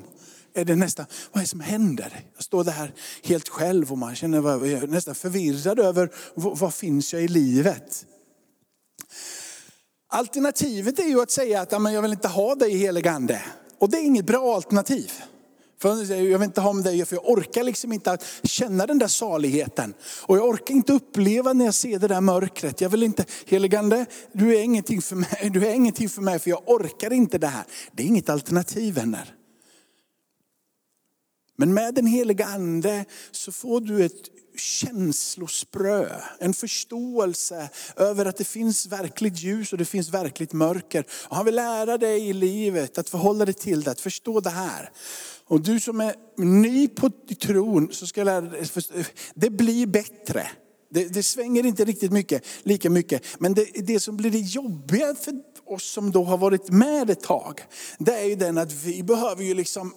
är 0.53 0.65
det 0.65 0.75
nästan, 0.75 1.05
vad 1.31 1.41
är 1.41 1.45
det 1.45 1.49
som 1.49 1.59
händer? 1.59 2.21
Jag 2.35 2.43
står 2.43 2.63
där 2.63 2.93
helt 3.23 3.49
själv 3.49 3.91
och 3.91 3.97
man 3.97 4.15
känner, 4.15 4.37
jag 4.67 4.83
är 4.83 4.87
nästan 4.87 5.15
förvirrad 5.15 5.79
över, 5.79 6.09
vad 6.35 6.73
finns 6.73 7.13
jag 7.13 7.23
i 7.23 7.27
livet? 7.27 8.05
Alternativet 10.09 10.99
är 10.99 11.07
ju 11.07 11.21
att 11.21 11.31
säga 11.31 11.61
att 11.61 11.71
jag 11.71 12.01
vill 12.01 12.11
inte 12.11 12.27
ha 12.27 12.55
dig 12.55 12.77
helig 12.77 13.07
ande. 13.07 13.41
Och 13.79 13.89
det 13.89 13.97
är 13.97 14.01
inget 14.03 14.25
bra 14.25 14.55
alternativ. 14.55 15.11
För 15.81 16.13
jag 16.13 16.39
vill 16.39 16.43
inte 16.43 16.61
ha 16.61 16.73
med 16.73 16.83
dig, 16.83 17.05
för 17.05 17.15
jag 17.15 17.29
orkar 17.29 17.63
liksom 17.63 17.93
inte 17.93 18.11
att 18.11 18.25
känna 18.43 18.85
den 18.85 18.97
där 18.99 19.07
saligheten. 19.07 19.93
Och 20.21 20.37
jag 20.37 20.49
orkar 20.49 20.75
inte 20.75 20.93
uppleva 20.93 21.53
när 21.53 21.65
jag 21.65 21.73
ser 21.73 21.99
det 21.99 22.07
där 22.07 22.21
mörkret. 22.21 22.81
Jag 22.81 22.89
vill 22.89 23.03
inte, 23.03 23.25
heligande, 23.45 24.05
du 24.31 24.55
är 24.55 24.61
ingenting 24.61 25.01
för 25.01 25.15
mig, 25.15 25.49
du 25.53 25.67
är 25.67 25.73
ingenting 25.73 26.09
för 26.09 26.21
mig 26.21 26.39
för 26.39 26.49
jag 26.49 26.69
orkar 26.69 27.13
inte 27.13 27.37
det 27.37 27.47
här. 27.47 27.63
Det 27.91 28.03
är 28.03 28.07
inget 28.07 28.29
alternativ 28.29 28.93
vänner. 28.93 29.33
Men 31.55 31.73
med 31.73 31.93
den 31.93 32.07
heliga 32.07 32.45
ande 32.45 33.05
så 33.31 33.51
får 33.51 33.81
du 33.81 34.05
ett 34.05 34.29
känslosprö, 34.57 36.09
en 36.39 36.53
förståelse 36.53 37.69
över 37.95 38.25
att 38.25 38.37
det 38.37 38.43
finns 38.43 38.85
verkligt 38.85 39.39
ljus 39.39 39.71
och 39.71 39.77
det 39.77 39.85
finns 39.85 40.09
verkligt 40.09 40.53
mörker. 40.53 41.05
Och 41.27 41.35
han 41.35 41.45
vill 41.45 41.55
lära 41.55 41.97
dig 41.97 42.29
i 42.29 42.33
livet 42.33 42.97
att 42.97 43.09
förhålla 43.09 43.45
dig 43.45 43.53
till 43.53 43.83
det, 43.83 43.91
att 43.91 44.01
förstå 44.01 44.39
det 44.39 44.49
här. 44.49 44.91
Och 45.47 45.61
du 45.61 45.79
som 45.79 46.01
är 46.01 46.15
ny 46.37 46.87
på 46.87 47.09
tron, 47.41 47.89
så 47.91 48.07
ska 48.07 48.19
jag 48.19 48.25
lära 48.25 48.41
dig, 48.41 48.65
det 49.33 49.49
blir 49.49 49.87
bättre. 49.87 50.47
Det, 50.89 51.13
det, 51.13 51.23
svänger 51.23 51.65
inte 51.65 51.85
riktigt 51.85 52.11
mycket, 52.11 52.43
lika 52.63 52.89
mycket. 52.89 53.23
Men 53.39 53.53
det, 53.53 53.65
det 53.73 53.99
som 53.99 54.17
blir 54.17 54.31
det 54.31 54.39
jobbiga 54.39 55.15
för 55.15 55.33
oss 55.65 55.91
som 55.91 56.11
då 56.11 56.23
har 56.23 56.37
varit 56.37 56.69
med 56.69 57.09
ett 57.09 57.21
tag, 57.21 57.61
det 57.97 58.13
är 58.13 58.25
ju 58.25 58.35
den 58.35 58.57
att 58.57 58.71
vi 58.71 59.03
behöver 59.03 59.43
ju 59.43 59.53
liksom 59.53 59.93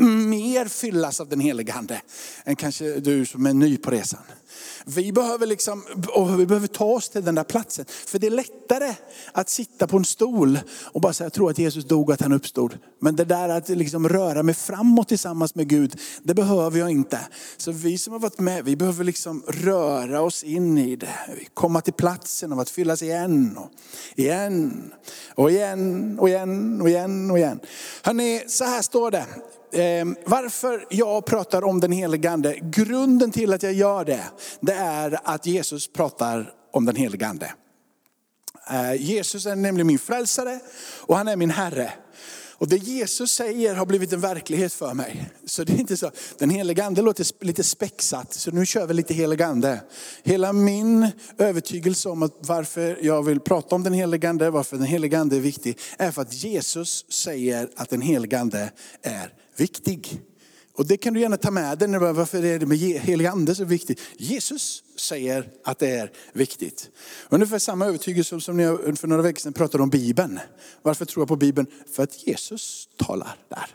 mer 0.00 0.68
fyllas 0.68 1.20
av 1.20 1.28
den 1.28 1.40
helige 1.40 1.72
Ande 1.72 2.02
än 2.44 2.56
kanske 2.56 3.00
du 3.00 3.26
som 3.26 3.46
är 3.46 3.54
ny 3.54 3.76
på 3.76 3.90
resan. 3.90 4.20
Vi 4.84 5.12
behöver, 5.12 5.46
liksom, 5.46 5.84
vi 6.38 6.46
behöver 6.46 6.66
ta 6.66 6.84
oss 6.84 7.08
till 7.08 7.24
den 7.24 7.34
där 7.34 7.44
platsen. 7.44 7.84
För 7.88 8.18
det 8.18 8.26
är 8.26 8.30
lättare 8.30 8.94
att 9.32 9.48
sitta 9.48 9.86
på 9.86 9.96
en 9.96 10.04
stol 10.04 10.58
och 10.82 11.00
bara 11.00 11.12
säga, 11.12 11.26
jag 11.26 11.32
tror 11.32 11.50
att 11.50 11.58
Jesus 11.58 11.84
dog 11.84 12.08
och 12.08 12.14
att 12.14 12.20
han 12.20 12.32
uppstod. 12.32 12.78
Men 13.00 13.16
det 13.16 13.24
där 13.24 13.48
att 13.48 13.68
liksom 13.68 14.08
röra 14.08 14.42
mig 14.42 14.54
framåt 14.54 15.08
tillsammans 15.08 15.54
med 15.54 15.68
Gud, 15.68 16.00
det 16.22 16.34
behöver 16.34 16.78
jag 16.78 16.90
inte. 16.90 17.18
Så 17.56 17.72
vi 17.72 17.98
som 17.98 18.12
har 18.12 18.20
varit 18.20 18.38
med, 18.38 18.64
vi 18.64 18.76
behöver 18.76 19.04
liksom 19.04 19.42
röra 19.48 20.20
oss 20.20 20.44
in 20.44 20.78
i 20.78 20.96
det. 20.96 21.08
Komma 21.54 21.80
till 21.80 21.92
platsen 21.92 22.52
av 22.52 22.60
att 22.60 22.70
fyllas 22.70 23.02
igen 23.02 23.56
och 23.56 23.70
igen 24.16 24.92
och 25.34 25.50
igen 25.50 26.18
och 26.18 26.28
igen 26.28 26.80
och 26.80 26.88
igen 26.88 27.30
och 27.30 27.38
igen. 27.38 27.60
Hörrni, 28.02 28.44
så 28.46 28.64
här 28.64 28.82
står 28.82 29.10
det 29.10 29.26
ehm, 29.72 30.16
varför 30.26 30.86
jag 30.90 31.24
pratar 31.24 31.64
om 31.64 31.80
den 31.80 31.92
helige 31.92 32.30
ande, 32.30 32.58
grunden 32.62 33.30
till 33.30 33.52
att 33.52 33.62
jag 33.62 33.72
gör 33.72 34.04
det, 34.04 34.24
det 34.60 34.72
är 34.72 35.20
att 35.24 35.46
Jesus 35.46 35.92
pratar 35.92 36.54
om 36.72 36.84
den 36.84 36.96
helige 36.96 37.26
ande. 37.26 37.52
Eh, 38.70 38.94
Jesus 38.94 39.46
är 39.46 39.56
nämligen 39.56 39.86
min 39.86 39.98
frälsare 39.98 40.60
och 41.00 41.16
han 41.16 41.28
är 41.28 41.36
min 41.36 41.50
Herre. 41.50 41.92
Och 42.62 42.68
det 42.68 42.76
Jesus 42.76 43.32
säger 43.32 43.74
har 43.74 43.86
blivit 43.86 44.12
en 44.12 44.20
verklighet 44.20 44.72
för 44.72 44.94
mig. 44.94 45.30
Så 45.44 45.64
det 45.64 45.72
är 45.72 45.78
inte 45.80 45.96
så, 45.96 46.10
den 46.38 46.50
heliga 46.50 46.84
ande 46.84 47.02
låter 47.02 47.44
lite 47.44 47.64
spexat, 47.64 48.32
så 48.32 48.50
nu 48.50 48.66
kör 48.66 48.86
vi 48.86 48.94
lite 48.94 49.14
helig 49.14 49.42
ande. 49.42 49.80
Hela 50.22 50.52
min 50.52 51.10
övertygelse 51.38 52.08
om 52.08 52.22
att 52.22 52.34
varför 52.38 52.98
jag 53.02 53.22
vill 53.22 53.40
prata 53.40 53.74
om 53.74 53.82
den 53.82 53.92
heliga 53.92 54.30
ande, 54.30 54.50
varför 54.50 54.76
den 54.76 54.86
heliga 54.86 55.18
ande 55.18 55.36
är 55.36 55.40
viktig, 55.40 55.78
är 55.98 56.10
för 56.10 56.22
att 56.22 56.32
Jesus 56.32 57.12
säger 57.12 57.68
att 57.76 57.90
den 57.90 58.00
heliga 58.00 58.40
ande 58.40 58.72
är 59.02 59.32
viktig. 59.56 60.20
Och 60.74 60.86
det 60.86 60.96
kan 60.96 61.14
du 61.14 61.20
gärna 61.20 61.36
ta 61.36 61.50
med 61.50 61.78
dig. 61.78 61.98
Varför 61.98 62.44
är 62.44 62.58
det 62.58 62.66
med 62.66 62.78
helig 62.78 63.26
ande 63.26 63.54
så 63.54 63.64
viktigt? 63.64 64.00
Jesus 64.16 64.82
säger 64.96 65.50
att 65.64 65.78
det 65.78 65.90
är 65.90 66.12
viktigt. 66.32 66.90
Ungefär 67.28 67.58
samma 67.58 67.86
övertygelse 67.86 68.40
som 68.40 68.56
när 68.56 68.64
jag 68.64 68.98
för 68.98 69.08
några 69.08 69.22
veckor 69.22 69.40
sedan 69.40 69.52
pratade 69.52 69.82
om 69.82 69.90
Bibeln. 69.90 70.40
Varför 70.82 71.04
tror 71.04 71.22
jag 71.22 71.28
på 71.28 71.36
Bibeln? 71.36 71.66
För 71.92 72.02
att 72.02 72.26
Jesus 72.26 72.88
talar 72.96 73.36
där. 73.48 73.66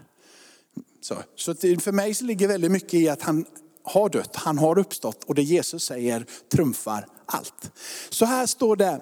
Så, 1.01 1.15
så 1.35 1.55
för 1.55 1.91
mig 1.91 2.13
så 2.13 2.25
ligger 2.25 2.47
väldigt 2.47 2.71
mycket 2.71 2.93
i 2.93 3.09
att 3.09 3.21
han 3.21 3.45
har 3.83 4.09
dött, 4.09 4.35
han 4.35 4.57
har 4.57 4.79
uppstått 4.79 5.23
och 5.23 5.35
det 5.35 5.43
Jesus 5.43 5.83
säger 5.83 6.25
trumfar 6.51 7.07
allt. 7.25 7.71
Så 8.09 8.25
här 8.25 8.45
står 8.45 8.75
det 8.75 9.01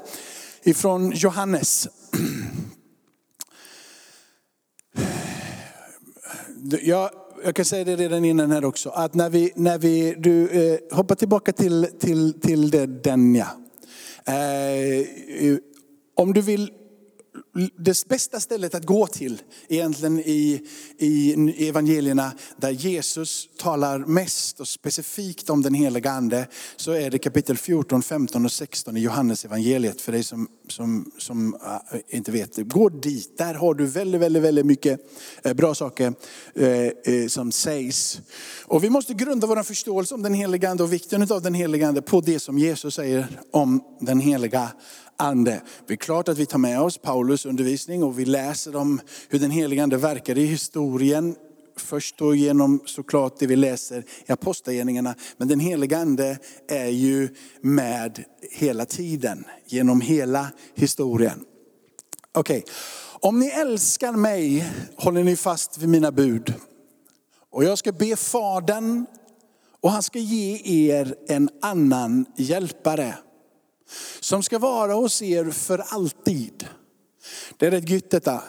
ifrån 0.64 1.12
Johannes 1.12 1.88
jag, 6.82 7.10
jag 7.46 7.56
kan 7.56 7.66
säga 7.66 7.84
det 7.84 7.96
redan 7.96 8.26
innan 8.26 8.52
här 8.52 8.66
också, 8.66 8.90
att 8.90 9.14
när 9.14 9.30
vi, 9.30 9.52
när 9.56 9.78
vi 9.78 10.16
du 10.18 10.50
eh, 10.50 10.80
hoppar 10.98 11.16
tillbaka 11.16 11.52
till, 11.52 11.88
till, 12.00 12.42
till 12.42 12.70
det, 12.70 12.86
den 12.86 13.36
ja. 13.36 13.48
Eh, 14.34 15.58
om 16.16 16.34
du 16.34 16.42
vill 16.42 16.72
det 17.78 18.08
bästa 18.08 18.40
stället 18.40 18.76
att 18.76 18.86
gå 18.86 19.08
till 19.08 19.42
egentligen 19.68 20.20
i, 20.20 20.62
i 20.98 21.68
evangelierna 21.68 22.32
där 22.58 22.72
Jesus 22.72 23.50
talar 23.58 24.00
mest 24.00 24.60
och 24.60 24.68
specifikt 24.68 25.50
om 25.50 25.62
den 25.62 25.74
heliga 25.74 26.12
ande 26.12 26.48
så 26.76 26.92
är 26.92 27.12
det 27.12 27.18
kapitel 27.18 27.58
14, 27.58 28.02
15 28.02 28.46
och 28.46 28.52
16 28.52 28.98
i 28.98 29.00
Johannes 29.00 29.46
evangeliet 29.46 30.02
för 30.02 30.12
dig 30.12 30.24
som, 30.24 30.48
som, 30.68 31.12
som 31.18 31.54
äh, 31.54 32.00
inte 32.08 32.32
vet. 32.32 32.58
Gå 32.58 32.90
dit, 32.90 33.38
där 33.38 33.54
har 33.54 33.74
du 33.74 33.86
väldigt, 33.86 34.22
väldigt, 34.22 34.44
väldigt 34.44 34.66
mycket 34.66 35.00
äh, 35.44 35.54
bra 35.54 35.76
saker 35.76 36.14
äh, 36.56 36.68
äh, 36.68 37.28
som 37.28 37.52
sägs. 37.52 38.22
Och 38.66 38.84
vi 38.84 38.90
måste 38.90 39.14
grunda 39.14 39.48
vår 39.48 39.64
förståelse 39.64 40.16
om 40.16 40.22
den 40.22 40.34
heliga 40.34 40.70
ande 40.70 40.84
och 40.84 40.94
vikten 40.94 41.32
av 41.32 41.42
den 41.42 41.54
heliga 41.54 41.88
ande 41.88 42.02
på 42.02 42.22
det 42.22 42.40
som 42.40 42.60
Jesus 42.60 42.96
säger 42.96 43.28
om 43.52 43.84
den 44.00 44.20
heliga 44.20 44.72
ande. 45.18 45.62
Det 45.88 45.94
är 45.94 45.98
klart 45.98 46.30
att 46.30 46.38
vi 46.38 46.46
tar 46.46 46.58
med 46.58 46.82
oss 46.82 46.98
Paulus 46.98 47.46
undervisning 47.46 48.04
och 48.04 48.20
vi 48.20 48.26
läser 48.26 48.76
om 48.76 49.02
hur 49.30 49.40
den 49.40 49.52
helige 49.52 49.84
ande 49.84 49.98
verkar 49.98 50.38
i 50.38 50.46
historien. 50.46 51.36
Först 51.78 52.18
då 52.18 52.36
genom 52.36 52.82
såklart 52.86 53.40
det 53.40 53.48
vi 53.48 53.56
läser 53.56 54.04
i 54.26 54.32
apostlagärningarna. 54.32 55.16
Men 55.38 55.48
den 55.48 55.60
helige 55.60 55.98
ande 55.98 56.38
är 56.68 56.88
ju 56.88 57.30
med 57.62 58.24
hela 58.52 58.86
tiden, 58.86 59.46
genom 59.66 60.02
hela 60.02 60.48
historien. 60.76 61.46
Okej, 62.32 62.60
okay. 62.60 62.74
om 63.20 63.40
ni 63.40 63.48
älskar 63.48 64.12
mig 64.12 64.72
håller 64.96 65.24
ni 65.24 65.36
fast 65.36 65.78
vid 65.78 65.90
mina 65.90 66.12
bud. 66.12 66.54
Och 67.52 67.64
jag 67.64 67.78
ska 67.78 67.92
be 67.92 68.16
Fadern 68.16 69.06
och 69.82 69.92
han 69.92 70.04
ska 70.04 70.20
ge 70.20 70.62
er 70.92 71.16
en 71.28 71.50
annan 71.62 72.26
hjälpare 72.38 73.16
som 74.20 74.44
ska 74.44 74.60
vara 74.60 74.94
hos 74.94 75.22
er 75.22 75.52
för 75.52 75.78
alltid. 75.88 76.68
Det 77.58 77.66
är 77.68 77.72
rätt 77.72 77.90
gött 77.90 78.10
detta. 78.10 78.44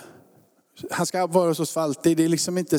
Han 0.90 1.06
ska 1.06 1.26
vara 1.26 1.48
hos 1.48 1.60
oss 1.60 1.70
för 1.70 1.80
alltid. 1.80 2.16
Det 2.16 2.24
är 2.24 2.28
liksom 2.28 2.58
inte 2.58 2.78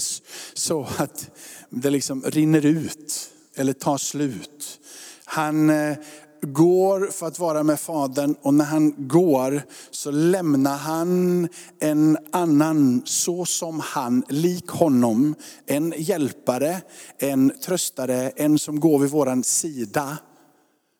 så 0.54 0.88
att 0.98 1.30
det 1.70 1.90
liksom 1.90 2.24
rinner 2.24 2.66
ut 2.66 3.30
eller 3.56 3.74
tar 3.74 3.98
slut. 3.98 4.80
Han 5.26 5.70
eh, 5.70 5.98
går 6.42 7.08
för 7.12 7.28
att 7.28 7.40
vara 7.40 7.64
med 7.64 7.80
Fadern 7.80 8.36
och 8.42 8.54
när 8.54 8.66
han 8.66 9.08
går 9.08 9.62
så 9.92 10.12
lämnar 10.12 10.78
han 10.78 11.48
en 11.80 12.18
annan 12.32 13.02
så 13.06 13.46
som 13.46 13.80
han, 13.80 14.24
lik 14.30 14.68
honom. 14.68 15.36
En 15.66 15.94
hjälpare, 15.98 16.82
en 17.18 17.52
tröstare, 17.66 18.30
en 18.36 18.60
som 18.60 18.80
går 18.80 19.00
vid 19.00 19.10
våran 19.10 19.44
sida 19.44 20.18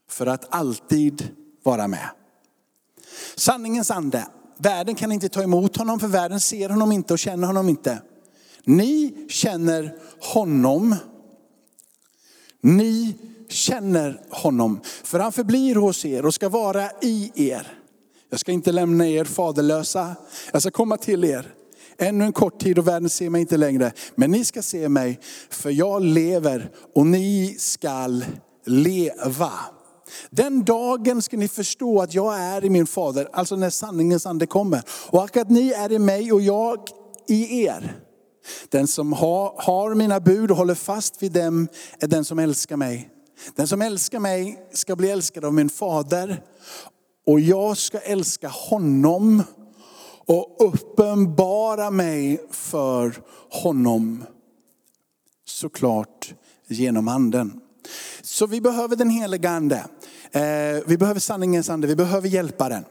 för 0.10 0.26
att 0.26 0.56
alltid 0.56 1.30
vara 1.68 1.88
med. 1.88 2.10
Sanningens 3.36 3.92
ande. 3.92 4.28
Världen 4.58 4.96
kan 4.96 5.12
inte 5.12 5.30
ta 5.30 5.44
emot 5.44 5.78
honom 5.78 6.00
för 6.00 6.08
världen 6.08 6.40
ser 6.40 6.70
honom 6.70 6.92
inte 6.92 7.14
och 7.14 7.20
känner 7.20 7.48
honom 7.48 7.70
inte. 7.70 8.02
Ni 8.64 9.26
känner 9.30 9.96
honom. 10.20 10.96
Ni 12.62 13.16
känner 13.50 14.22
honom. 14.30 14.80
För 15.04 15.20
han 15.20 15.32
förblir 15.32 15.76
hos 15.76 16.06
er 16.06 16.26
och 16.26 16.34
ska 16.34 16.50
vara 16.50 16.90
i 17.02 17.32
er. 17.36 17.80
Jag 18.30 18.40
ska 18.40 18.52
inte 18.52 18.72
lämna 18.72 19.08
er 19.08 19.26
faderlösa. 19.26 20.16
Jag 20.52 20.62
ska 20.62 20.72
komma 20.72 20.98
till 20.98 21.24
er. 21.24 21.54
Ännu 21.98 22.26
en 22.26 22.34
kort 22.34 22.60
tid 22.60 22.80
och 22.80 22.88
världen 22.88 23.10
ser 23.10 23.30
mig 23.30 23.42
inte 23.42 23.58
längre. 23.58 23.92
Men 24.16 24.32
ni 24.32 24.46
ska 24.46 24.62
se 24.62 24.90
mig 24.90 25.20
för 25.50 25.70
jag 25.70 26.02
lever 26.02 26.72
och 26.96 27.08
ni 27.08 27.56
skall 27.60 28.26
leva. 28.66 29.52
Den 30.30 30.64
dagen 30.64 31.22
ska 31.22 31.38
ni 31.38 31.48
förstå 31.48 32.02
att 32.02 32.14
jag 32.14 32.40
är 32.40 32.66
i 32.66 32.70
min 32.70 32.88
fader, 32.88 33.30
alltså 33.34 33.56
när 33.56 33.70
sanningens 33.70 34.26
ande 34.26 34.46
kommer. 34.46 34.84
Och 35.10 35.38
att 35.38 35.50
ni 35.50 35.70
är 35.72 35.92
i 35.92 36.00
mig 36.00 36.32
och 36.32 36.42
jag 36.42 36.80
i 37.28 37.64
er. 37.66 38.00
Den 38.70 38.88
som 38.88 39.14
har, 39.14 39.54
har 39.58 39.96
mina 39.96 40.20
bud 40.20 40.52
och 40.52 40.58
håller 40.58 40.76
fast 40.76 41.24
vid 41.24 41.32
dem 41.32 41.68
är 42.00 42.08
den 42.08 42.26
som 42.26 42.40
älskar 42.40 42.78
mig. 42.78 43.10
Den 43.56 43.68
som 43.68 43.82
älskar 43.82 44.20
mig 44.20 44.60
ska 44.74 44.96
bli 44.96 45.10
älskad 45.10 45.46
av 45.46 45.54
min 45.54 45.70
fader. 45.70 46.44
Och 47.26 47.40
jag 47.40 47.78
ska 47.78 48.00
älska 48.00 48.48
honom 48.48 49.44
och 50.26 50.56
uppenbara 50.60 51.92
mig 51.92 52.48
för 52.52 53.22
honom. 53.50 54.24
Såklart 55.46 56.34
genom 56.68 57.08
anden. 57.08 57.62
Så 58.22 58.46
vi 58.46 58.62
behöver 58.62 58.96
den 58.96 59.10
heliga 59.10 59.50
ande. 59.50 59.86
Eh, 60.32 60.42
vi 60.86 60.98
behöver 60.98 61.20
sanningens 61.20 61.70
ande, 61.70 61.88
vi 61.88 61.96
behöver 61.96 62.28
hjälparen. 62.28 62.86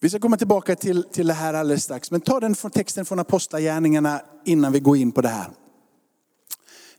Vi 0.00 0.10
ska 0.10 0.18
komma 0.18 0.36
tillbaka 0.36 0.76
till, 0.76 1.02
till 1.12 1.26
det 1.26 1.32
här 1.32 1.54
alldeles 1.54 1.84
strax. 1.84 2.10
Men 2.10 2.20
ta 2.20 2.40
den 2.40 2.54
texten 2.54 3.04
från 3.04 3.18
Apostlagärningarna 3.18 4.20
innan 4.44 4.72
vi 4.72 4.80
går 4.80 4.96
in 4.96 5.12
på 5.12 5.20
det 5.20 5.28
här. 5.28 5.50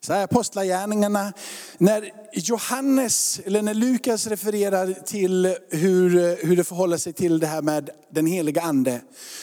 Så 0.06 0.14
här 0.14 0.24
Apostlagärningarna, 0.24 1.34
när 1.78 2.12
Johannes, 2.34 3.40
eller 3.46 3.62
när 3.62 3.74
Lukas 3.74 4.28
refererar 4.28 4.94
till 4.94 5.56
hur, 5.70 6.46
hur 6.46 6.56
det 6.56 6.64
förhåller 6.64 6.98
sig 6.98 7.14
till 7.14 7.40
det 7.40 7.48
här 7.48 7.62
med 7.62 7.90
den 8.12 8.26
heliga 8.26 8.62
ande, 8.62 9.02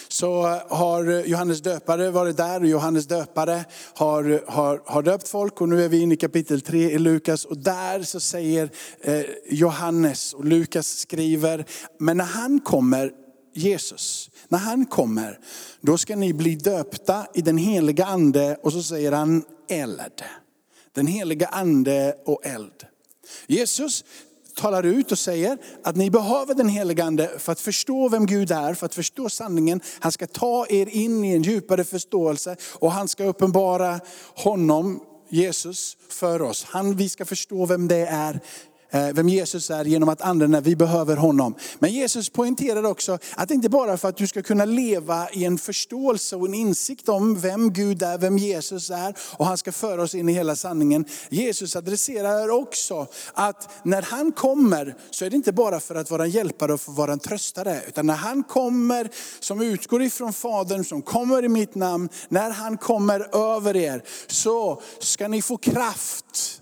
så 0.08 0.42
har 0.68 1.26
Johannes 1.26 1.60
döpare 1.60 2.10
varit 2.10 2.36
där 2.36 2.60
och 2.60 2.66
Johannes 2.66 3.06
döpare 3.06 3.64
har, 3.94 4.44
har, 4.46 4.82
har 4.86 5.02
döpt 5.02 5.28
folk 5.28 5.60
och 5.60 5.68
nu 5.68 5.84
är 5.84 5.88
vi 5.88 6.00
inne 6.00 6.14
i 6.14 6.16
kapitel 6.16 6.60
3 6.60 6.90
i 6.90 6.98
Lukas 6.98 7.44
och 7.44 7.58
där 7.58 8.02
så 8.02 8.20
säger 8.20 8.70
eh, 9.00 9.22
Johannes 9.50 10.32
och 10.32 10.44
Lukas 10.44 10.98
skriver, 10.98 11.64
men 11.98 12.16
när 12.16 12.24
han 12.24 12.60
kommer 12.60 13.10
Jesus, 13.54 14.30
när 14.48 14.58
han 14.58 14.86
kommer, 14.86 15.38
då 15.80 15.98
ska 15.98 16.16
ni 16.16 16.34
bli 16.34 16.54
döpta 16.54 17.26
i 17.34 17.42
den 17.42 17.58
heliga 17.58 18.04
ande 18.04 18.56
och 18.62 18.72
så 18.72 18.82
säger 18.82 19.12
han 19.12 19.44
eld. 19.68 20.22
Den 20.94 21.06
heliga 21.06 21.46
ande 21.46 22.16
och 22.24 22.46
eld. 22.46 22.86
Jesus 23.46 24.04
talar 24.54 24.82
ut 24.82 25.12
och 25.12 25.18
säger 25.18 25.58
att 25.84 25.96
ni 25.96 26.10
behöver 26.10 26.54
den 26.54 26.68
heliga 26.68 27.04
ande 27.04 27.30
för 27.38 27.52
att 27.52 27.60
förstå 27.60 28.08
vem 28.08 28.26
Gud 28.26 28.50
är, 28.50 28.74
för 28.74 28.86
att 28.86 28.94
förstå 28.94 29.28
sanningen. 29.28 29.80
Han 30.00 30.12
ska 30.12 30.26
ta 30.26 30.66
er 30.68 30.88
in 30.88 31.24
i 31.24 31.34
en 31.34 31.42
djupare 31.42 31.84
förståelse 31.84 32.56
och 32.72 32.92
han 32.92 33.08
ska 33.08 33.24
uppenbara 33.24 34.00
honom, 34.34 35.00
Jesus, 35.28 35.96
för 36.08 36.42
oss. 36.42 36.64
Han, 36.64 36.96
vi 36.96 37.08
ska 37.08 37.24
förstå 37.24 37.66
vem 37.66 37.88
det 37.88 38.06
är 38.06 38.40
Eh, 38.94 39.12
vem 39.12 39.28
Jesus 39.28 39.70
är 39.70 39.84
genom 39.84 40.08
att 40.08 40.22
anden 40.22 40.62
vi 40.62 40.76
behöver 40.76 41.16
honom. 41.16 41.54
Men 41.78 41.92
Jesus 41.92 42.28
poängterar 42.28 42.84
också 42.84 43.18
att 43.36 43.50
inte 43.50 43.68
bara 43.68 43.96
för 43.96 44.08
att 44.08 44.16
du 44.16 44.26
ska 44.26 44.42
kunna 44.42 44.64
leva 44.64 45.30
i 45.30 45.44
en 45.44 45.58
förståelse 45.58 46.36
och 46.36 46.46
en 46.46 46.54
insikt 46.54 47.08
om 47.08 47.40
vem 47.40 47.72
Gud 47.72 48.02
är, 48.02 48.18
vem 48.18 48.38
Jesus 48.38 48.90
är 48.90 49.14
och 49.36 49.46
han 49.46 49.58
ska 49.58 49.72
föra 49.72 50.02
oss 50.02 50.14
in 50.14 50.28
i 50.28 50.32
hela 50.32 50.56
sanningen. 50.56 51.04
Jesus 51.28 51.76
adresserar 51.76 52.48
också 52.48 53.06
att 53.32 53.68
när 53.82 54.02
han 54.02 54.32
kommer 54.32 54.96
så 55.10 55.24
är 55.24 55.30
det 55.30 55.36
inte 55.36 55.52
bara 55.52 55.80
för 55.80 55.94
att 55.94 56.10
vara 56.10 56.24
en 56.24 56.30
hjälpare 56.30 56.72
och 56.72 56.80
för 56.80 56.92
att 56.92 56.98
vara 56.98 57.12
en 57.12 57.18
tröstare. 57.18 57.80
Utan 57.88 58.06
när 58.06 58.14
han 58.14 58.42
kommer 58.42 59.10
som 59.40 59.60
utgår 59.60 60.02
ifrån 60.02 60.32
Fadern, 60.32 60.84
som 60.84 61.02
kommer 61.02 61.44
i 61.44 61.48
mitt 61.48 61.74
namn, 61.74 62.08
när 62.28 62.50
han 62.50 62.78
kommer 62.78 63.36
över 63.56 63.76
er 63.76 64.02
så 64.26 64.82
ska 64.98 65.28
ni 65.28 65.42
få 65.42 65.56
kraft 65.56 66.61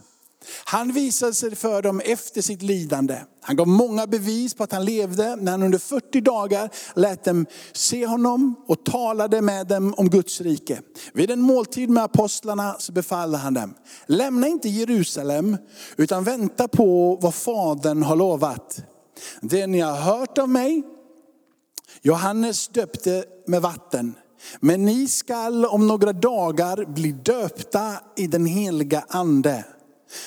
han 0.64 0.92
visade 0.92 1.34
sig 1.34 1.56
för 1.56 1.82
dem 1.82 2.00
efter 2.04 2.42
sitt 2.42 2.62
lidande. 2.62 3.18
Han 3.42 3.56
gav 3.56 3.68
många 3.68 4.06
bevis 4.06 4.54
på 4.54 4.64
att 4.64 4.72
han 4.72 4.84
levde 4.84 5.36
när 5.36 5.52
han 5.52 5.62
under 5.62 5.78
40 5.78 6.20
dagar 6.20 6.70
lät 6.94 7.24
dem 7.24 7.46
se 7.72 8.06
honom 8.06 8.54
och 8.66 8.84
talade 8.84 9.40
med 9.40 9.66
dem 9.66 9.94
om 9.96 10.10
Guds 10.10 10.40
rike. 10.40 10.80
Vid 11.12 11.30
en 11.30 11.40
måltid 11.40 11.90
med 11.90 12.04
apostlarna 12.04 12.76
så 12.78 12.92
befallde 12.92 13.36
han 13.36 13.54
dem, 13.54 13.74
lämna 14.06 14.46
inte 14.46 14.68
Jerusalem 14.68 15.56
utan 15.96 16.24
vänta 16.24 16.68
på 16.68 17.18
vad 17.22 17.34
Fadern 17.34 18.02
har 18.02 18.16
lovat. 18.16 18.82
Det 19.40 19.66
ni 19.66 19.80
har 19.80 19.96
hört 19.96 20.38
av 20.38 20.48
mig, 20.48 20.82
Johannes 22.02 22.68
döpte 22.68 23.24
med 23.46 23.62
vatten. 23.62 24.14
Men 24.60 24.84
ni 24.84 25.08
skall 25.08 25.64
om 25.64 25.86
några 25.86 26.12
dagar 26.12 26.84
bli 26.84 27.12
döpta 27.12 27.92
i 28.16 28.26
den 28.26 28.46
heliga 28.46 29.04
ande. 29.08 29.64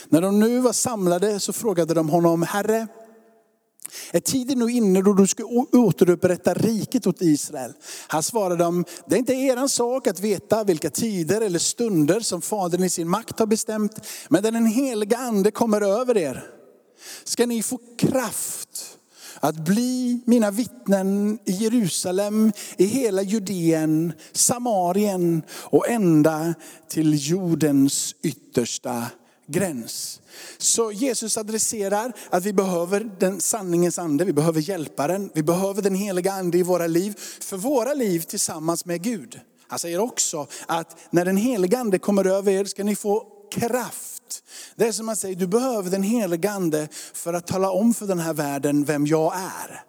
När 0.09 0.21
de 0.21 0.39
nu 0.39 0.59
var 0.59 0.73
samlade 0.73 1.39
så 1.39 1.53
frågade 1.53 1.93
de 1.93 2.09
honom, 2.09 2.41
Herre, 2.43 2.87
är 4.11 4.19
tiden 4.19 4.59
nu 4.59 4.71
inne 4.71 5.01
då 5.01 5.13
du 5.13 5.27
ska 5.27 5.43
återupprätta 5.71 6.53
riket 6.53 7.07
åt 7.07 7.21
Israel? 7.21 7.73
Han 8.07 8.23
svarade 8.23 8.63
dem, 8.63 8.85
det 9.07 9.15
är 9.15 9.19
inte 9.19 9.33
er 9.33 9.67
sak 9.67 10.07
att 10.07 10.19
veta 10.19 10.63
vilka 10.63 10.89
tider 10.89 11.41
eller 11.41 11.59
stunder 11.59 12.19
som 12.19 12.41
Fadern 12.41 12.83
i 12.83 12.89
sin 12.89 13.09
makt 13.09 13.39
har 13.39 13.45
bestämt, 13.45 13.99
men 14.29 14.43
när 14.43 14.51
den 14.51 14.65
heliga 14.65 15.17
ande 15.17 15.51
kommer 15.51 15.81
över 15.81 16.17
er 16.17 16.43
ska 17.23 17.45
ni 17.45 17.63
få 17.63 17.79
kraft 17.97 18.97
att 19.39 19.55
bli 19.55 20.21
mina 20.25 20.51
vittnen 20.51 21.39
i 21.45 21.51
Jerusalem, 21.51 22.51
i 22.77 22.85
hela 22.85 23.21
Judeen, 23.21 24.13
Samarien 24.31 25.41
och 25.51 25.89
ända 25.89 26.53
till 26.89 27.29
jordens 27.29 28.15
yttersta 28.23 29.05
gräns. 29.47 30.21
Så 30.57 30.91
Jesus 30.91 31.37
adresserar 31.37 32.13
att 32.29 32.45
vi 32.45 32.53
behöver 32.53 33.09
den 33.19 33.41
sanningens 33.41 33.99
ande, 33.99 34.25
vi 34.25 34.33
behöver 34.33 34.61
hjälparen, 34.61 35.29
vi 35.33 35.43
behöver 35.43 35.81
den 35.81 35.95
heliga 35.95 36.33
ande 36.33 36.57
i 36.57 36.63
våra 36.63 36.87
liv, 36.87 37.19
för 37.41 37.57
våra 37.57 37.93
liv 37.93 38.19
tillsammans 38.19 38.85
med 38.85 39.01
Gud. 39.01 39.39
Han 39.67 39.79
säger 39.79 39.99
också 39.99 40.47
att 40.67 40.97
när 41.09 41.25
den 41.25 41.37
heliga 41.37 41.79
ande 41.79 41.99
kommer 41.99 42.27
över 42.27 42.51
er 42.51 42.65
ska 42.65 42.83
ni 42.83 42.95
få 42.95 43.27
kraft. 43.51 44.43
Det 44.75 44.87
är 44.87 44.91
som 44.91 45.09
att 45.09 45.19
säga, 45.19 45.35
du 45.35 45.47
behöver 45.47 45.89
den 45.89 46.03
heliga 46.03 46.51
ande 46.51 46.87
för 47.13 47.33
att 47.33 47.47
tala 47.47 47.71
om 47.71 47.93
för 47.93 48.07
den 48.07 48.19
här 48.19 48.33
världen 48.33 48.85
vem 48.85 49.07
jag 49.07 49.33
är. 49.35 49.83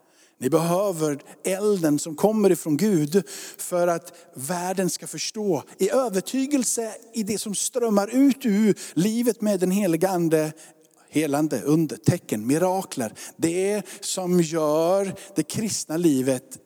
Ni 0.44 0.50
behöver 0.50 1.18
elden 1.44 1.98
som 1.98 2.16
kommer 2.16 2.52
ifrån 2.52 2.76
Gud 2.76 3.22
för 3.58 3.88
att 3.88 4.12
världen 4.34 4.90
ska 4.90 5.06
förstå. 5.06 5.62
I 5.78 5.90
övertygelse 5.90 6.94
i 7.14 7.22
det 7.22 7.38
som 7.38 7.54
strömmar 7.54 8.08
ut 8.14 8.46
ur 8.46 8.78
livet 8.94 9.40
med 9.40 9.60
den 9.60 9.70
heliga 9.70 10.08
ande 10.08 10.52
helande, 11.10 11.60
under, 11.62 11.96
tecken, 11.96 12.46
mirakler. 12.46 13.12
Det 13.36 13.82
som 14.00 14.40
gör 14.40 15.14
det 15.34 15.42
kristna 15.42 15.96
livet 15.96 16.58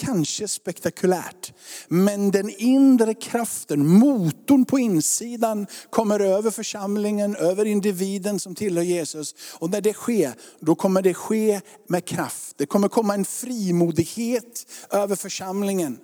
kanske 0.00 0.48
spektakulärt. 0.48 1.52
Men 1.88 2.30
den 2.30 2.50
inre 2.50 3.14
kraften, 3.14 3.86
motorn 3.86 4.64
på 4.64 4.78
insidan 4.78 5.66
kommer 5.90 6.20
över 6.20 6.50
församlingen, 6.50 7.36
över 7.36 7.64
individen 7.64 8.38
som 8.38 8.54
tillhör 8.54 8.84
Jesus. 8.84 9.34
Och 9.58 9.70
när 9.70 9.80
det 9.80 9.92
sker, 9.92 10.34
då 10.60 10.74
kommer 10.74 11.02
det 11.02 11.14
ske 11.14 11.60
med 11.88 12.04
kraft. 12.04 12.54
Det 12.58 12.66
kommer 12.66 12.88
komma 12.88 13.14
en 13.14 13.24
frimodighet 13.24 14.66
över 14.90 15.16
församlingen 15.16 15.98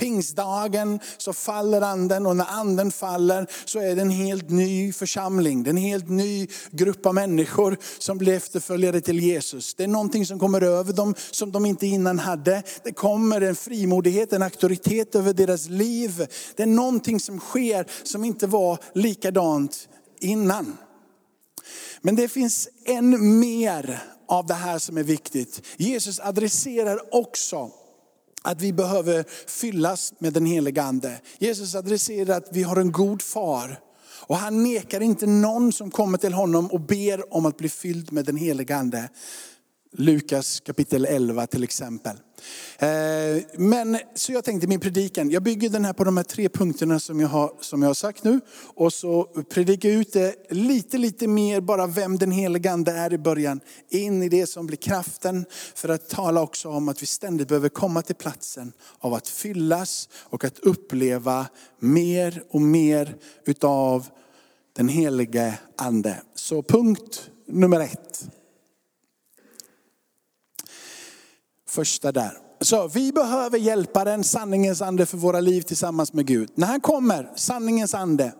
pingstdagen 0.00 1.00
så 1.18 1.32
faller 1.32 1.80
anden 1.80 2.26
och 2.26 2.36
när 2.36 2.46
anden 2.48 2.90
faller 2.90 3.46
så 3.64 3.78
är 3.78 3.94
det 3.94 4.02
en 4.02 4.10
helt 4.10 4.50
ny 4.50 4.92
församling. 4.92 5.62
Det 5.62 5.68
är 5.68 5.72
en 5.72 5.76
helt 5.76 6.08
ny 6.08 6.48
grupp 6.70 7.06
av 7.06 7.14
människor 7.14 7.78
som 7.98 8.18
blir 8.18 8.32
efterföljare 8.32 9.00
till 9.00 9.20
Jesus. 9.20 9.74
Det 9.74 9.84
är 9.84 9.88
någonting 9.88 10.26
som 10.26 10.38
kommer 10.38 10.60
över 10.62 10.92
dem 10.92 11.14
som 11.30 11.52
de 11.52 11.66
inte 11.66 11.86
innan 11.86 12.18
hade. 12.18 12.62
Det 12.84 12.92
kommer 12.92 13.40
en 13.40 13.56
frimodighet, 13.56 14.32
en 14.32 14.42
auktoritet 14.42 15.14
över 15.14 15.32
deras 15.32 15.68
liv. 15.68 16.26
Det 16.56 16.62
är 16.62 16.66
någonting 16.66 17.20
som 17.20 17.40
sker 17.40 17.86
som 18.02 18.24
inte 18.24 18.46
var 18.46 18.78
likadant 18.94 19.88
innan. 20.20 20.76
Men 22.02 22.16
det 22.16 22.28
finns 22.28 22.68
än 22.86 23.40
mer 23.40 24.02
av 24.28 24.46
det 24.46 24.54
här 24.54 24.78
som 24.78 24.98
är 24.98 25.02
viktigt. 25.02 25.62
Jesus 25.76 26.20
adresserar 26.20 27.14
också 27.14 27.70
att 28.42 28.60
vi 28.60 28.72
behöver 28.72 29.24
fyllas 29.46 30.12
med 30.18 30.32
den 30.32 30.46
heliga 30.46 30.82
ande. 30.82 31.20
Jesus 31.38 31.74
adresserar 31.74 32.36
att 32.36 32.48
vi 32.52 32.62
har 32.62 32.76
en 32.76 32.92
god 32.92 33.22
far. 33.22 33.80
Och 34.30 34.36
han 34.36 34.62
nekar 34.62 35.00
inte 35.00 35.26
någon 35.26 35.72
som 35.72 35.90
kommer 35.90 36.18
till 36.18 36.32
honom 36.32 36.66
och 36.70 36.80
ber 36.80 37.34
om 37.34 37.46
att 37.46 37.56
bli 37.56 37.68
fylld 37.68 38.12
med 38.12 38.24
den 38.24 38.36
heliga 38.36 38.76
ande. 38.76 39.08
Lukas 39.92 40.60
kapitel 40.60 41.04
11 41.04 41.46
till 41.46 41.64
exempel. 41.64 42.16
Eh, 42.78 42.88
men 43.56 43.98
så 44.14 44.32
jag 44.32 44.44
tänkte 44.44 44.66
min 44.68 44.80
predikan, 44.80 45.30
jag 45.30 45.42
bygger 45.42 45.68
den 45.68 45.84
här 45.84 45.92
på 45.92 46.04
de 46.04 46.16
här 46.16 46.24
tre 46.24 46.48
punkterna 46.48 47.00
som 47.00 47.20
jag 47.20 47.28
har, 47.28 47.52
som 47.60 47.82
jag 47.82 47.88
har 47.88 47.94
sagt 47.94 48.24
nu. 48.24 48.40
Och 48.74 48.92
så 48.92 49.24
predikar 49.24 49.88
jag 49.88 49.98
ut 49.98 50.12
det 50.12 50.34
lite, 50.50 50.98
lite 50.98 51.26
mer 51.26 51.60
bara 51.60 51.86
vem 51.86 52.18
den 52.18 52.30
helige 52.30 52.72
ande 52.72 52.92
är 52.92 53.12
i 53.12 53.18
början. 53.18 53.60
In 53.88 54.22
i 54.22 54.28
det 54.28 54.46
som 54.46 54.66
blir 54.66 54.76
kraften 54.76 55.44
för 55.74 55.88
att 55.88 56.08
tala 56.08 56.42
också 56.42 56.68
om 56.68 56.88
att 56.88 57.02
vi 57.02 57.06
ständigt 57.06 57.48
behöver 57.48 57.68
komma 57.68 58.02
till 58.02 58.16
platsen 58.16 58.72
av 58.98 59.14
att 59.14 59.28
fyllas 59.28 60.08
och 60.14 60.44
att 60.44 60.58
uppleva 60.58 61.46
mer 61.78 62.42
och 62.50 62.60
mer 62.60 63.16
utav 63.44 64.06
den 64.76 64.88
helige 64.88 65.58
ande. 65.76 66.22
Så 66.34 66.62
punkt 66.62 67.30
nummer 67.46 67.80
ett. 67.80 68.09
Första 71.70 72.12
där. 72.12 72.32
Så 72.60 72.88
vi 72.88 73.12
behöver 73.12 73.58
hjälparen, 73.58 74.24
sanningens 74.24 74.82
ande 74.82 75.06
för 75.06 75.16
våra 75.16 75.40
liv 75.40 75.62
tillsammans 75.62 76.12
med 76.12 76.26
Gud. 76.26 76.50
När 76.54 76.66
han 76.66 76.80
kommer, 76.80 77.30
sanningens 77.36 77.94
ande. 77.94 78.32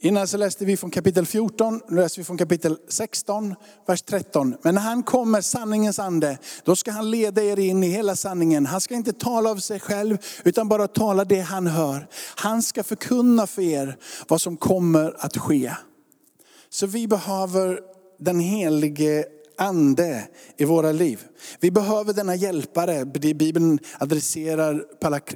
Innan 0.00 0.28
så 0.28 0.36
läste 0.36 0.64
vi 0.64 0.76
från 0.76 0.90
kapitel 0.90 1.26
14, 1.26 1.80
nu 1.88 1.96
läser 1.96 2.18
vi 2.18 2.24
från 2.24 2.38
kapitel 2.38 2.76
16, 2.88 3.54
vers 3.86 4.02
13. 4.02 4.56
Men 4.62 4.74
när 4.74 4.82
han 4.82 5.02
kommer, 5.02 5.40
sanningens 5.40 5.98
ande, 5.98 6.38
då 6.64 6.76
ska 6.76 6.90
han 6.90 7.10
leda 7.10 7.42
er 7.42 7.58
in 7.58 7.84
i 7.84 7.88
hela 7.88 8.16
sanningen. 8.16 8.66
Han 8.66 8.80
ska 8.80 8.94
inte 8.94 9.12
tala 9.12 9.50
av 9.50 9.56
sig 9.56 9.80
själv, 9.80 10.18
utan 10.44 10.68
bara 10.68 10.88
tala 10.88 11.24
det 11.24 11.40
han 11.40 11.66
hör. 11.66 12.08
Han 12.36 12.62
ska 12.62 12.82
förkunna 12.82 13.46
för 13.46 13.62
er 13.62 13.96
vad 14.28 14.40
som 14.40 14.56
kommer 14.56 15.16
att 15.18 15.36
ske. 15.36 15.72
Så 16.70 16.86
vi 16.86 17.08
behöver 17.08 17.80
den 18.18 18.40
helige 18.40 19.24
ande 19.58 20.28
i 20.56 20.64
våra 20.64 20.92
liv. 20.92 21.24
Vi 21.60 21.70
behöver 21.70 22.12
denna 22.12 22.34
hjälpare. 22.34 23.04
Bibeln 23.04 23.78
adresserar 23.98 24.84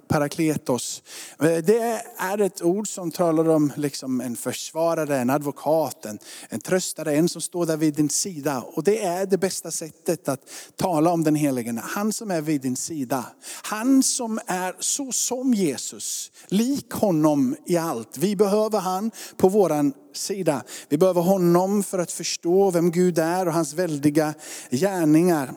parakletos. 0.08 1.02
Eh, 1.40 1.56
det 1.56 2.02
är 2.18 2.40
ett 2.40 2.62
ord 2.62 2.88
som 2.88 3.10
talar 3.10 3.48
om 3.48 3.72
liksom 3.76 4.20
en 4.20 4.36
försvarare, 4.36 5.18
en 5.18 5.30
advokat, 5.30 6.04
en, 6.04 6.18
en 6.48 6.60
tröstare, 6.60 7.16
en 7.16 7.28
som 7.28 7.42
står 7.42 7.66
där 7.66 7.76
vid 7.76 7.94
din 7.94 8.08
sida. 8.08 8.64
Och 8.72 8.84
det 8.84 9.04
är 9.04 9.26
det 9.26 9.38
bästa 9.38 9.70
sättet 9.70 10.28
att 10.28 10.40
tala 10.76 11.10
om 11.10 11.24
den 11.24 11.34
helige. 11.34 11.82
Han 11.82 12.12
som 12.12 12.30
är 12.30 12.40
vid 12.40 12.60
din 12.60 12.76
sida. 12.76 13.24
Han 13.62 14.02
som 14.02 14.40
är 14.46 14.74
så 14.78 15.12
som 15.12 15.54
Jesus, 15.54 16.32
lik 16.48 16.92
honom 16.92 17.56
i 17.66 17.76
allt. 17.76 18.18
Vi 18.18 18.36
behöver 18.36 18.80
han 18.80 19.10
på 19.36 19.48
våran 19.48 19.92
sida. 20.16 20.64
Vi 20.88 20.98
behöver 20.98 21.20
honom 21.20 21.82
för 21.82 21.98
att 21.98 22.12
förstå 22.12 22.70
vem 22.70 22.90
Gud 22.90 23.18
är 23.18 23.46
och 23.46 23.52
hans 23.52 23.74
väldiga 23.74 24.34
gärningar. 24.70 25.54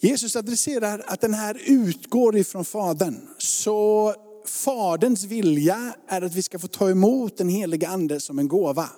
Jesus 0.00 0.36
adresserar 0.36 1.04
att 1.06 1.20
den 1.20 1.34
här 1.34 1.60
utgår 1.66 2.36
ifrån 2.36 2.64
Fadern. 2.64 3.16
Så 3.38 4.14
Faderns 4.46 5.24
vilja 5.24 5.94
är 6.08 6.22
att 6.22 6.34
vi 6.34 6.42
ska 6.42 6.58
få 6.58 6.68
ta 6.68 6.90
emot 6.90 7.36
den 7.36 7.48
heliga 7.48 7.88
ande 7.88 8.20
som 8.20 8.38
en 8.38 8.48
gåva. 8.48 8.88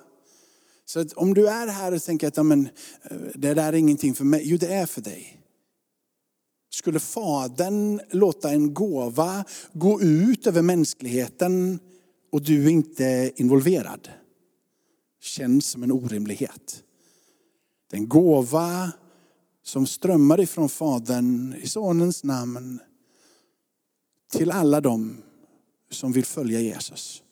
Så 0.84 1.00
att 1.00 1.12
om 1.12 1.34
du 1.34 1.48
är 1.48 1.66
här 1.66 1.94
och 1.94 2.02
tänker 2.02 2.28
att 2.28 2.36
ja, 2.36 2.42
men, 2.42 2.68
eh, 3.10 3.16
det 3.34 3.54
där 3.54 3.72
är 3.72 3.76
ingenting 3.76 4.14
för 4.14 4.24
mig. 4.24 4.42
Jo, 4.44 4.56
det 4.56 4.74
är 4.74 4.86
för 4.86 5.00
dig. 5.00 5.36
Skulle 6.72 7.00
Fadern 7.00 8.00
låta 8.10 8.50
en 8.50 8.74
gåva 8.74 9.44
gå 9.72 10.00
ut 10.02 10.46
över 10.46 10.62
mänskligheten 10.62 11.78
och 12.32 12.42
du 12.42 12.64
är 12.64 12.70
inte 12.70 13.32
involverad? 13.36 14.08
Känns 15.20 15.66
som 15.66 15.82
en 15.82 15.92
orimlighet. 15.92 16.82
Den 17.90 18.08
gåva 18.08 18.92
som 19.62 19.86
strömmar 19.86 20.40
ifrån 20.40 20.68
Fadern 20.68 21.54
i 21.54 21.68
Sonens 21.68 22.24
namn 22.24 22.80
till 24.32 24.50
alla 24.50 24.80
dem 24.80 25.22
som 25.90 26.12
vill 26.12 26.24
följa 26.24 26.60
Jesus. 26.60 27.22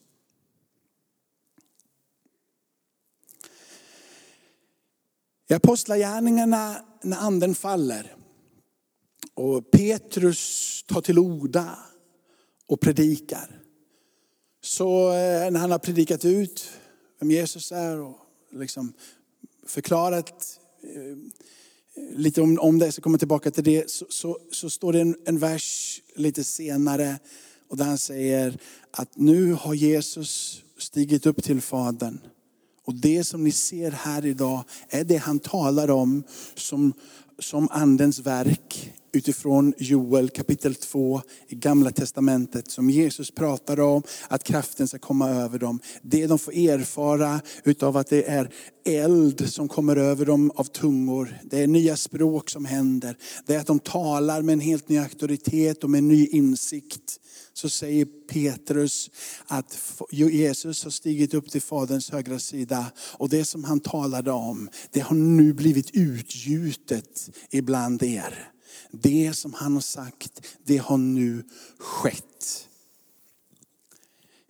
I 5.48 5.54
Apostlagärningarna 5.54 6.84
när 7.02 7.16
anden 7.16 7.54
faller 7.54 8.16
och 9.34 9.70
Petrus 9.70 10.84
tar 10.88 11.00
till 11.00 11.18
orda 11.18 11.78
och 12.66 12.80
predikar. 12.80 13.62
Så 14.60 15.08
eh, 15.08 15.50
när 15.50 15.58
han 15.60 15.70
har 15.70 15.78
predikat 15.78 16.24
ut 16.24 16.70
vem 17.18 17.30
Jesus 17.30 17.72
är 17.72 18.00
och 18.00 18.16
liksom 18.52 18.92
förklarat 19.66 20.60
eh, 20.82 21.16
lite 22.16 22.42
om, 22.42 22.58
om 22.58 22.78
det, 22.78 22.92
så 22.92 23.00
kommer 23.00 23.12
komma 23.12 23.18
tillbaka 23.18 23.50
till 23.50 23.64
det, 23.64 23.90
så, 23.90 24.06
så, 24.08 24.38
så 24.52 24.70
står 24.70 24.92
det 24.92 25.00
en, 25.00 25.16
en 25.24 25.38
vers 25.38 26.00
lite 26.14 26.44
senare 26.44 27.18
och 27.68 27.76
där 27.76 27.84
han 27.84 27.98
säger 27.98 28.58
att 28.90 29.16
nu 29.16 29.52
har 29.52 29.74
Jesus 29.74 30.62
stigit 30.78 31.26
upp 31.26 31.42
till 31.42 31.60
Fadern. 31.60 32.18
Och 32.84 32.94
det 32.94 33.24
som 33.24 33.44
ni 33.44 33.52
ser 33.52 33.90
här 33.90 34.26
idag 34.26 34.64
är 34.88 35.04
det 35.04 35.16
han 35.16 35.38
talar 35.38 35.90
om 35.90 36.22
som, 36.54 36.92
som 37.38 37.68
andens 37.70 38.18
verk 38.18 38.92
utifrån 39.12 39.74
Joel 39.78 40.28
kapitel 40.28 40.74
2 40.74 41.22
i 41.48 41.54
gamla 41.54 41.90
testamentet 41.90 42.70
som 42.70 42.90
Jesus 42.90 43.30
pratar 43.30 43.80
om 43.80 44.02
att 44.28 44.44
kraften 44.44 44.88
ska 44.88 44.98
komma 44.98 45.30
över 45.30 45.58
dem. 45.58 45.80
Det 46.02 46.26
de 46.26 46.38
får 46.38 46.54
erfara 46.54 47.40
utav 47.64 47.96
att 47.96 48.08
det 48.08 48.28
är 48.28 48.50
eld 48.84 49.50
som 49.50 49.68
kommer 49.68 49.96
över 49.96 50.26
dem 50.26 50.50
av 50.54 50.64
tungor. 50.64 51.38
Det 51.42 51.62
är 51.62 51.66
nya 51.66 51.96
språk 51.96 52.50
som 52.50 52.64
händer. 52.64 53.16
Det 53.46 53.54
är 53.54 53.58
att 53.60 53.66
de 53.66 53.78
talar 53.78 54.42
med 54.42 54.52
en 54.52 54.60
helt 54.60 54.88
ny 54.88 54.98
auktoritet 54.98 55.84
och 55.84 55.90
med 55.90 55.98
en 55.98 56.08
ny 56.08 56.26
insikt. 56.26 57.20
Så 57.58 57.68
säger 57.68 58.04
Petrus 58.04 59.10
att 59.46 59.78
Jesus 60.10 60.84
har 60.84 60.90
stigit 60.90 61.34
upp 61.34 61.50
till 61.50 61.62
Faderns 61.62 62.10
högra 62.10 62.38
sida. 62.38 62.92
Och 62.98 63.28
det 63.28 63.44
som 63.44 63.64
han 63.64 63.80
talade 63.80 64.30
om, 64.30 64.68
det 64.90 65.00
har 65.00 65.16
nu 65.16 65.52
blivit 65.52 65.90
utgjutet 65.92 67.30
ibland 67.50 68.02
er. 68.02 68.52
Det 68.90 69.32
som 69.36 69.54
han 69.54 69.74
har 69.74 69.80
sagt, 69.80 70.42
det 70.64 70.76
har 70.76 70.98
nu 70.98 71.44
skett. 71.78 72.68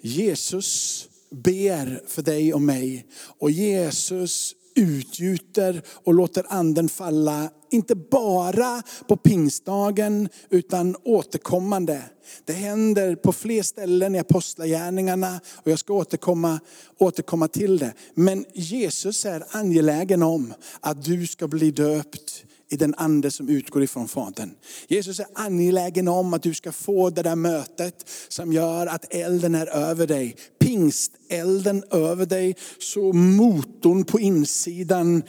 Jesus 0.01 1.09
ber 1.31 2.03
för 2.07 2.23
dig 2.23 2.55
och 2.55 2.63
mig 2.63 3.07
och 3.15 3.51
Jesus 3.51 4.55
utgjuter 4.79 5.83
och 6.05 6.15
låter 6.15 6.45
anden 6.49 6.89
falla, 6.89 7.51
inte 7.71 7.95
bara 7.95 8.83
på 9.09 9.17
pingstdagen 9.17 10.29
utan 10.51 10.97
återkommande. 11.05 12.03
Det 12.45 12.53
händer 12.53 13.17
på 13.17 13.33
fler 13.33 13.63
ställen 13.63 14.15
i 14.15 14.19
apostlagärningarna 14.19 15.41
och 15.55 15.71
jag 15.71 15.79
ska 15.79 15.93
återkomma, 15.93 16.61
återkomma 16.99 17.49
till 17.49 17.79
det. 17.79 17.93
Men 18.15 18.45
Jesus 18.55 19.25
är 19.25 19.45
angelägen 19.51 20.23
om 20.23 20.55
att 20.81 21.05
du 21.05 21.27
ska 21.27 21.49
bli 21.49 21.71
döpt 21.71 22.45
i 22.71 22.77
den 22.77 22.95
ande 22.97 23.31
som 23.31 23.49
utgår 23.49 23.83
ifrån 23.83 24.09
Fadern. 24.09 24.51
Jesus 24.89 25.21
är 25.21 25.27
angelägen 25.35 26.09
om 26.09 26.35
att 26.35 26.43
du 26.43 26.55
ska 26.55 26.73
få 26.73 27.11
det 27.11 27.23
där 27.23 27.37
mötet 27.37 28.11
som 28.29 28.53
gör 28.53 28.87
att 28.87 29.15
elden 29.15 29.55
är 29.55 29.67
över 29.67 30.07
dig. 30.07 30.37
Pingstelden 30.59 31.85
över 31.91 32.27
dig, 32.27 32.57
så 32.79 33.13
motorn 33.13 34.05
på 34.05 34.21
insidan 34.21 35.23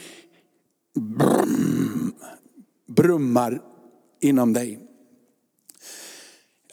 brum, 0.95 2.13
brummar 2.87 3.61
inom 4.21 4.53
dig. 4.53 4.79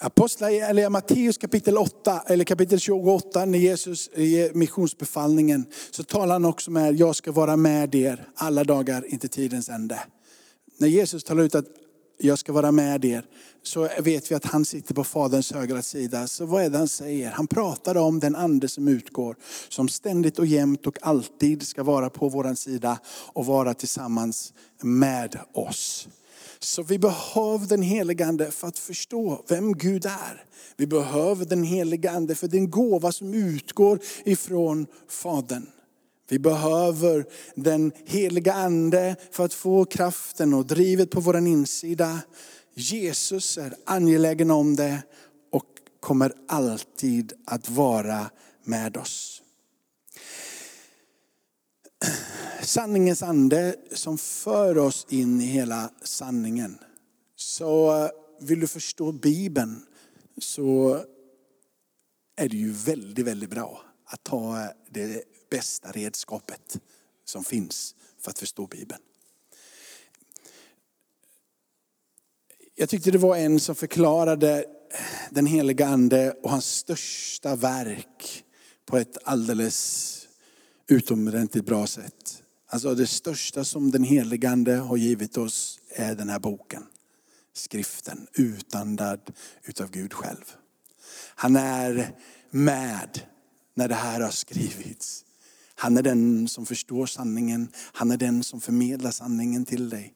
Apostlar, 0.00 0.50
eller 0.50 0.90
Matteus 0.90 1.38
kapitel 1.38 1.78
8, 1.78 2.22
eller 2.26 2.44
kapitel 2.44 2.80
28, 2.80 3.44
när 3.44 3.58
Jesus 3.58 4.10
ger 4.16 4.54
missionsbefallningen, 4.54 5.66
så 5.90 6.04
talar 6.04 6.34
han 6.34 6.44
också 6.44 6.70
med, 6.70 6.94
jag 6.94 7.16
ska 7.16 7.32
vara 7.32 7.56
med 7.56 7.94
er 7.94 8.28
alla 8.34 8.64
dagar 8.64 9.04
inte 9.08 9.28
tidens 9.28 9.68
ände 9.68 10.00
när 10.78 10.88
Jesus 10.88 11.24
talar 11.24 11.42
ut 11.42 11.54
att 11.54 11.66
jag 12.18 12.38
ska 12.38 12.52
vara 12.52 12.72
med 12.72 13.04
er, 13.04 13.24
så 13.62 13.88
vet 14.00 14.30
vi 14.30 14.34
att 14.34 14.44
han 14.44 14.64
sitter 14.64 14.94
på 14.94 15.04
Faderns 15.04 15.52
högra 15.52 15.82
sida. 15.82 16.26
Så 16.26 16.46
vad 16.46 16.64
är 16.64 16.70
det 16.70 16.78
han 16.78 16.88
säger? 16.88 17.30
Han 17.30 17.46
pratar 17.46 17.96
om 17.96 18.20
den 18.20 18.36
ande 18.36 18.68
som 18.68 18.88
utgår, 18.88 19.36
som 19.68 19.88
ständigt 19.88 20.38
och 20.38 20.46
jämt 20.46 20.86
och 20.86 20.98
alltid 21.02 21.66
ska 21.66 21.82
vara 21.82 22.10
på 22.10 22.28
vår 22.28 22.54
sida 22.54 22.98
och 23.06 23.46
vara 23.46 23.74
tillsammans 23.74 24.52
med 24.82 25.38
oss. 25.52 26.08
Så 26.58 26.82
vi 26.82 26.98
behöver 26.98 27.66
den 27.66 27.82
helige 27.82 28.26
ande 28.26 28.50
för 28.50 28.68
att 28.68 28.78
förstå 28.78 29.44
vem 29.48 29.72
Gud 29.72 30.06
är. 30.06 30.44
Vi 30.76 30.86
behöver 30.86 31.44
den 31.44 31.62
helige 31.62 32.10
ande 32.10 32.34
för 32.34 32.48
den 32.48 32.70
gåva 32.70 33.12
som 33.12 33.34
utgår 33.34 33.98
ifrån 34.24 34.86
Fadern. 35.08 35.66
Vi 36.28 36.38
behöver 36.38 37.26
den 37.54 37.92
heliga 38.04 38.52
ande 38.52 39.16
för 39.30 39.44
att 39.44 39.54
få 39.54 39.84
kraften 39.84 40.54
och 40.54 40.66
drivet 40.66 41.10
på 41.10 41.20
vår 41.20 41.36
insida. 41.36 42.20
Jesus 42.74 43.58
är 43.58 43.74
angelägen 43.84 44.50
om 44.50 44.76
det 44.76 45.02
och 45.52 45.64
kommer 46.00 46.32
alltid 46.48 47.32
att 47.44 47.70
vara 47.70 48.30
med 48.64 48.96
oss. 48.96 49.42
Sanningens 52.62 53.22
ande 53.22 53.76
som 53.92 54.18
för 54.18 54.78
oss 54.78 55.06
in 55.08 55.40
i 55.40 55.44
hela 55.44 55.90
sanningen. 56.02 56.78
Så 57.36 58.08
vill 58.40 58.60
du 58.60 58.66
förstå 58.66 59.12
Bibeln 59.12 59.82
så 60.38 61.00
är 62.36 62.48
det 62.48 62.56
ju 62.56 62.72
väldigt, 62.72 63.26
väldigt 63.26 63.50
bra 63.50 63.82
att 64.06 64.24
ta 64.24 64.62
eh, 64.62 64.70
det 64.90 65.24
bästa 65.50 65.92
redskapet 65.92 66.80
som 67.24 67.44
finns 67.44 67.94
för 68.20 68.30
att 68.30 68.38
förstå 68.38 68.66
Bibeln. 68.66 69.02
Jag 72.74 72.88
tyckte 72.88 73.10
det 73.10 73.18
var 73.18 73.36
en 73.36 73.60
som 73.60 73.74
förklarade 73.74 74.64
den 75.30 75.46
heliga 75.46 75.86
ande 75.86 76.32
och 76.42 76.50
hans 76.50 76.66
största 76.66 77.56
verk 77.56 78.44
på 78.86 78.98
ett 78.98 79.18
alldeles 79.24 80.28
utomordentligt 80.88 81.66
bra 81.66 81.86
sätt. 81.86 82.42
Alltså 82.66 82.94
det 82.94 83.06
största 83.06 83.64
som 83.64 83.90
den 83.90 84.04
heliga 84.04 84.50
ande 84.50 84.74
har 84.74 84.96
givit 84.96 85.36
oss 85.36 85.80
är 85.88 86.14
den 86.14 86.28
här 86.28 86.38
boken. 86.38 86.86
Skriften, 87.52 88.26
utandad 88.32 89.32
utav 89.64 89.90
Gud 89.90 90.12
själv. 90.12 90.44
Han 91.34 91.56
är 91.56 92.14
med 92.50 93.20
när 93.76 93.88
det 93.88 93.94
här 93.94 94.20
har 94.20 94.30
skrivits. 94.30 95.24
Han 95.74 95.96
är 95.96 96.02
den 96.02 96.48
som 96.48 96.66
förstår 96.66 97.06
sanningen. 97.06 97.68
Han 97.92 98.10
är 98.10 98.16
den 98.16 98.44
som 98.44 98.60
förmedlar 98.60 99.10
sanningen 99.10 99.64
till 99.64 99.88
dig. 99.88 100.12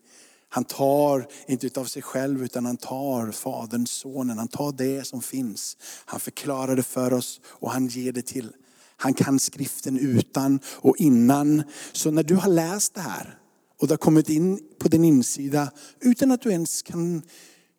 Han 0.49 0.65
tar 0.65 1.27
inte 1.49 1.67
utav 1.67 1.85
sig 1.85 2.03
själv 2.03 2.45
utan 2.45 2.67
han 2.67 2.77
tar 2.77 3.31
Fadern, 3.33 3.87
Sonen. 3.87 4.39
Han 4.39 4.49
tar 4.49 4.73
det 4.73 5.07
som 5.07 5.23
finns. 5.23 5.77
Han 6.05 6.21
förklarar 6.21 6.77
det 6.77 6.83
för 6.83 7.13
oss 7.13 7.41
och 7.45 7.71
han 7.71 7.87
ger 7.87 8.13
det 8.13 8.23
till. 8.23 8.53
Han 8.97 9.15
kan 9.15 9.39
skriften 9.39 9.99
utan 9.99 10.61
och 10.67 10.97
innan. 10.97 11.63
Så 11.93 12.11
när 12.11 12.23
du 12.23 12.35
har 12.35 12.49
läst 12.49 12.95
det 12.95 13.01
här 13.01 13.39
och 13.81 13.87
det 13.87 13.93
har 13.93 13.99
kommit 13.99 14.29
in 14.29 14.61
på 14.79 14.89
din 14.89 15.05
insida 15.05 15.71
utan 16.01 16.31
att 16.31 16.43
du 16.43 16.51
ens 16.51 16.83
kan 16.83 17.23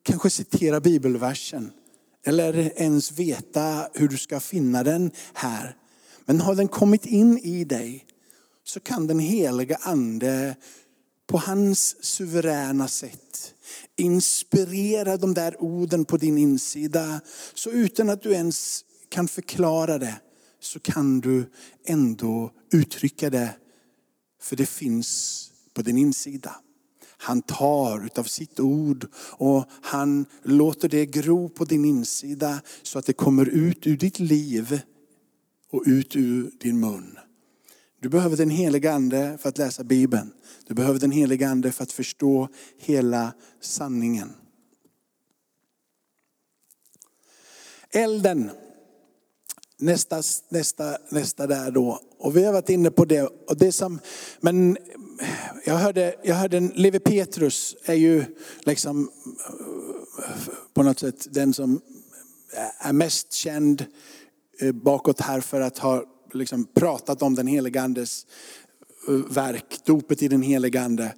kanske 0.04 0.30
citera 0.30 0.80
bibelversen. 0.80 1.72
Eller 2.25 2.81
ens 2.81 3.12
veta 3.12 3.88
hur 3.93 4.07
du 4.07 4.17
ska 4.17 4.39
finna 4.39 4.84
den 4.84 5.12
här. 5.34 5.75
Men 6.25 6.41
har 6.41 6.55
den 6.55 6.67
kommit 6.67 7.05
in 7.05 7.38
i 7.38 7.63
dig 7.63 8.05
så 8.63 8.79
kan 8.79 9.07
den 9.07 9.19
heliga 9.19 9.75
ande 9.81 10.55
på 11.27 11.38
hans 11.38 12.05
suveräna 12.05 12.88
sätt 12.88 13.53
inspirera 13.97 15.17
de 15.17 15.34
där 15.34 15.62
orden 15.62 16.05
på 16.05 16.17
din 16.17 16.38
insida. 16.38 17.21
Så 17.53 17.69
utan 17.69 18.10
att 18.10 18.23
du 18.23 18.31
ens 18.31 18.86
kan 19.10 19.27
förklara 19.27 19.97
det 19.97 20.15
så 20.60 20.79
kan 20.79 21.21
du 21.21 21.51
ändå 21.86 22.51
uttrycka 22.73 23.29
det. 23.29 23.55
För 24.41 24.55
det 24.55 24.65
finns 24.65 25.51
på 25.73 25.81
din 25.81 25.97
insida. 25.97 26.55
Han 27.23 27.41
tar 27.41 28.05
utav 28.05 28.23
sitt 28.23 28.60
ord 28.60 29.07
och 29.15 29.65
han 29.81 30.25
låter 30.43 30.89
det 30.89 31.05
gro 31.05 31.49
på 31.49 31.65
din 31.65 31.86
insida 31.86 32.62
så 32.84 32.99
att 32.99 33.05
det 33.05 33.13
kommer 33.13 33.49
ut 33.49 33.88
ur 33.88 33.97
ditt 33.97 34.19
liv 34.19 34.81
och 35.71 35.84
ut 35.86 36.15
ur 36.15 36.51
din 36.60 36.79
mun. 36.79 37.17
Du 37.99 38.10
behöver 38.10 38.38
den 38.38 38.49
heliga 38.49 38.93
ande 38.93 39.38
för 39.41 39.49
att 39.49 39.57
läsa 39.57 39.84
Bibeln. 39.84 40.34
Du 40.67 40.73
behöver 40.73 40.99
den 40.99 41.12
heliga 41.12 41.49
ande 41.49 41.71
för 41.71 41.84
att 41.84 41.91
förstå 41.91 42.47
hela 42.77 43.34
sanningen. 43.60 44.34
Elden, 47.91 48.51
nästa, 49.77 50.21
nästa, 50.49 50.97
nästa 51.10 51.47
där 51.47 51.71
då. 51.71 51.99
Och 52.17 52.38
vi 52.38 52.45
har 52.45 52.53
varit 52.53 52.69
inne 52.69 52.91
på 52.91 53.05
det. 53.05 53.21
Och 53.21 53.57
det 53.57 53.71
som, 53.71 53.99
men 54.39 54.77
jag 55.65 55.75
hörde, 55.77 56.15
jag 56.23 56.36
hörde 56.36 56.60
Levi 56.60 56.99
Petrus 56.99 57.75
är 57.86 57.93
ju 57.93 58.25
liksom 58.60 59.10
eh, 60.19 60.53
på 60.73 60.84
något 60.84 60.99
sätt 60.99 61.27
den 61.29 61.53
som 61.53 61.81
är 62.79 62.93
mest 62.93 63.34
känd 63.34 63.86
eh, 64.60 64.71
bakåt 64.71 65.21
här 65.21 65.41
för 65.41 65.62
att 65.62 65.77
ha 65.77 66.03
liksom 66.34 66.65
pratat 66.65 67.21
om 67.21 67.36
den 67.36 67.47
helige 67.47 67.81
andes 67.81 68.25
eh, 69.07 69.13
verk, 69.13 69.79
dopet 69.86 70.23
i 70.23 70.27
den 70.27 70.41
helige 70.41 70.81
ande. 70.81 71.13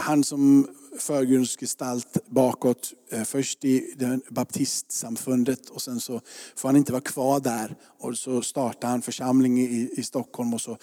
Han 0.00 0.24
som 0.24 0.68
förgrundsgestalt 0.98 2.26
bakåt, 2.26 2.92
först 3.24 3.64
i 3.64 3.94
baptistsamfundet 4.28 5.70
och 5.70 5.82
sen 5.82 6.00
så 6.00 6.20
får 6.56 6.68
han 6.68 6.76
inte 6.76 6.92
vara 6.92 7.02
kvar 7.02 7.40
där. 7.40 7.76
Och 7.98 8.18
så 8.18 8.42
startar 8.42 8.88
han 8.88 9.02
församling 9.02 9.60
i, 9.60 9.90
i 9.96 10.02
Stockholm 10.02 10.54
och 10.54 10.60
så 10.60 10.78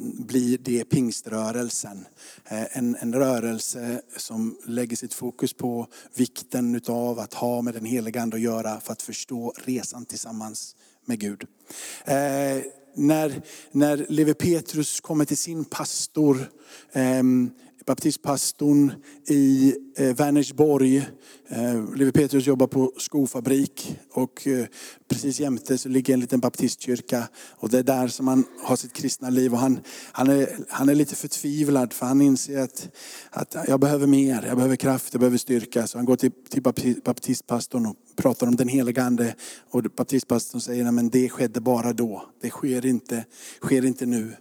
blir 0.00 0.58
det 0.58 0.84
pingströrelsen. 0.84 2.06
Eh, 2.44 2.78
en, 2.78 2.96
en 3.00 3.14
rörelse 3.14 4.02
som 4.16 4.56
lägger 4.66 4.96
sitt 4.96 5.14
fokus 5.14 5.52
på 5.52 5.86
vikten 6.14 6.80
av 6.88 7.18
att 7.18 7.34
ha 7.34 7.62
med 7.62 7.74
den 7.74 7.84
heliga 7.84 8.22
ande 8.22 8.36
att 8.36 8.42
göra 8.42 8.80
för 8.80 8.92
att 8.92 9.02
förstå 9.02 9.52
resan 9.64 10.06
tillsammans 10.06 10.76
med 11.04 11.20
Gud. 11.20 11.44
Eh, 12.04 12.62
när, 12.94 13.42
när 13.72 14.06
Levi 14.08 14.34
Petrus 14.34 15.00
kommer 15.00 15.24
till 15.24 15.36
sin 15.36 15.64
pastor, 15.64 16.50
eh, 16.92 17.22
baptistpastorn 17.86 18.92
i 19.28 19.74
eh, 19.96 20.16
Vänersborg. 20.16 20.96
Eh, 21.48 21.94
Levi 21.96 22.12
Petrus 22.12 22.46
jobbar 22.46 22.66
på 22.66 22.92
skofabrik 22.96 23.98
och 24.12 24.46
eh, 24.46 24.66
precis 25.08 25.40
jämte 25.40 25.78
så 25.78 25.88
ligger 25.88 26.14
en 26.14 26.20
liten 26.20 26.40
baptistkyrka. 26.40 27.28
Och 27.50 27.70
det 27.70 27.78
är 27.78 27.82
där 27.82 28.08
som 28.08 28.28
han 28.28 28.44
har 28.62 28.76
sitt 28.76 28.92
kristna 28.92 29.30
liv. 29.30 29.52
Och 29.52 29.58
han, 29.58 29.80
han, 30.12 30.28
är, 30.28 30.48
han 30.68 30.88
är 30.88 30.94
lite 30.94 31.16
förtvivlad 31.16 31.92
för 31.92 32.06
han 32.06 32.20
inser 32.20 32.58
att, 32.58 32.88
att 33.30 33.56
jag 33.68 33.80
behöver 33.80 34.06
mer, 34.06 34.44
jag 34.46 34.56
behöver 34.56 34.76
kraft, 34.76 35.14
jag 35.14 35.20
behöver 35.20 35.38
styrka. 35.38 35.86
Så 35.86 35.98
han 35.98 36.04
går 36.04 36.16
till, 36.16 36.32
till 36.48 36.62
baptistpastorn 37.04 37.86
och 37.86 37.96
pratar 38.20 38.46
om 38.46 38.56
den 38.56 38.68
heliga 38.68 39.02
ande. 39.02 39.34
Och 39.70 39.82
baptistpastorn 39.82 40.60
säger, 40.60 40.90
men 40.90 41.10
det 41.10 41.28
skedde 41.28 41.60
bara 41.60 41.92
då. 41.92 42.26
Det 42.40 42.50
sker 42.50 42.86
inte, 42.86 43.24
sker 43.62 43.84
inte 43.84 44.06
nu. 44.06 44.36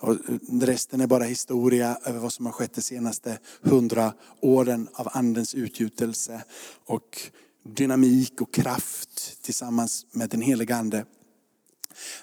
Och 0.00 0.16
resten 0.62 1.00
är 1.00 1.06
bara 1.06 1.24
historia 1.24 1.98
över 2.04 2.18
vad 2.18 2.32
som 2.32 2.46
har 2.46 2.52
skett 2.52 2.74
de 2.74 2.82
senaste 2.82 3.38
hundra 3.62 4.12
åren 4.40 4.88
av 4.92 5.08
andens 5.12 5.54
utgjutelse 5.54 6.44
och 6.86 7.20
dynamik 7.64 8.40
och 8.40 8.54
kraft 8.54 9.42
tillsammans 9.42 10.06
med 10.10 10.30
den 10.30 10.42
heliga 10.42 10.76
ande. 10.76 11.04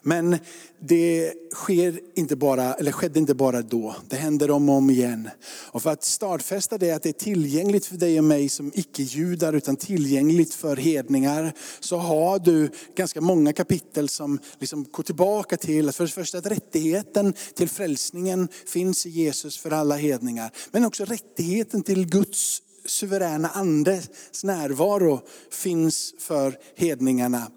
Men 0.01 0.37
det 0.79 1.33
sker 1.53 1.99
inte 2.15 2.35
bara, 2.35 2.73
eller 2.73 2.91
skedde 2.91 3.19
inte 3.19 3.33
bara 3.33 3.61
då, 3.61 3.95
det 4.09 4.15
händer 4.15 4.51
om 4.51 4.69
och 4.69 4.75
om 4.75 4.89
igen. 4.89 5.29
Och 5.71 5.83
för 5.83 5.89
att 5.89 6.03
stadfästa 6.03 6.77
det 6.77 6.91
att 6.91 7.03
det 7.03 7.09
är 7.09 7.13
tillgängligt 7.13 7.85
för 7.85 7.97
dig 7.97 8.17
och 8.17 8.23
mig 8.23 8.49
som 8.49 8.71
icke-judar, 8.75 9.53
utan 9.53 9.75
tillgängligt 9.75 10.53
för 10.53 10.75
hedningar, 10.75 11.53
så 11.79 11.97
har 11.97 12.39
du 12.39 12.69
ganska 12.95 13.21
många 13.21 13.53
kapitel 13.53 14.09
som 14.09 14.39
liksom 14.59 14.85
går 14.91 15.03
tillbaka 15.03 15.57
till, 15.57 15.91
för 15.91 16.03
det 16.03 16.11
första 16.11 16.37
att 16.37 16.45
rättigheten 16.45 17.33
till 17.55 17.69
frälsningen 17.69 18.47
finns 18.65 19.05
i 19.05 19.09
Jesus 19.09 19.57
för 19.57 19.71
alla 19.71 19.95
hedningar. 19.95 20.51
Men 20.71 20.85
också 20.85 21.05
rättigheten 21.05 21.83
till 21.83 22.07
Guds 22.07 22.61
suveräna 22.85 23.49
andes 23.49 24.09
närvaro 24.43 25.21
finns 25.51 26.13
för 26.19 26.57
hedningarna. 26.75 27.51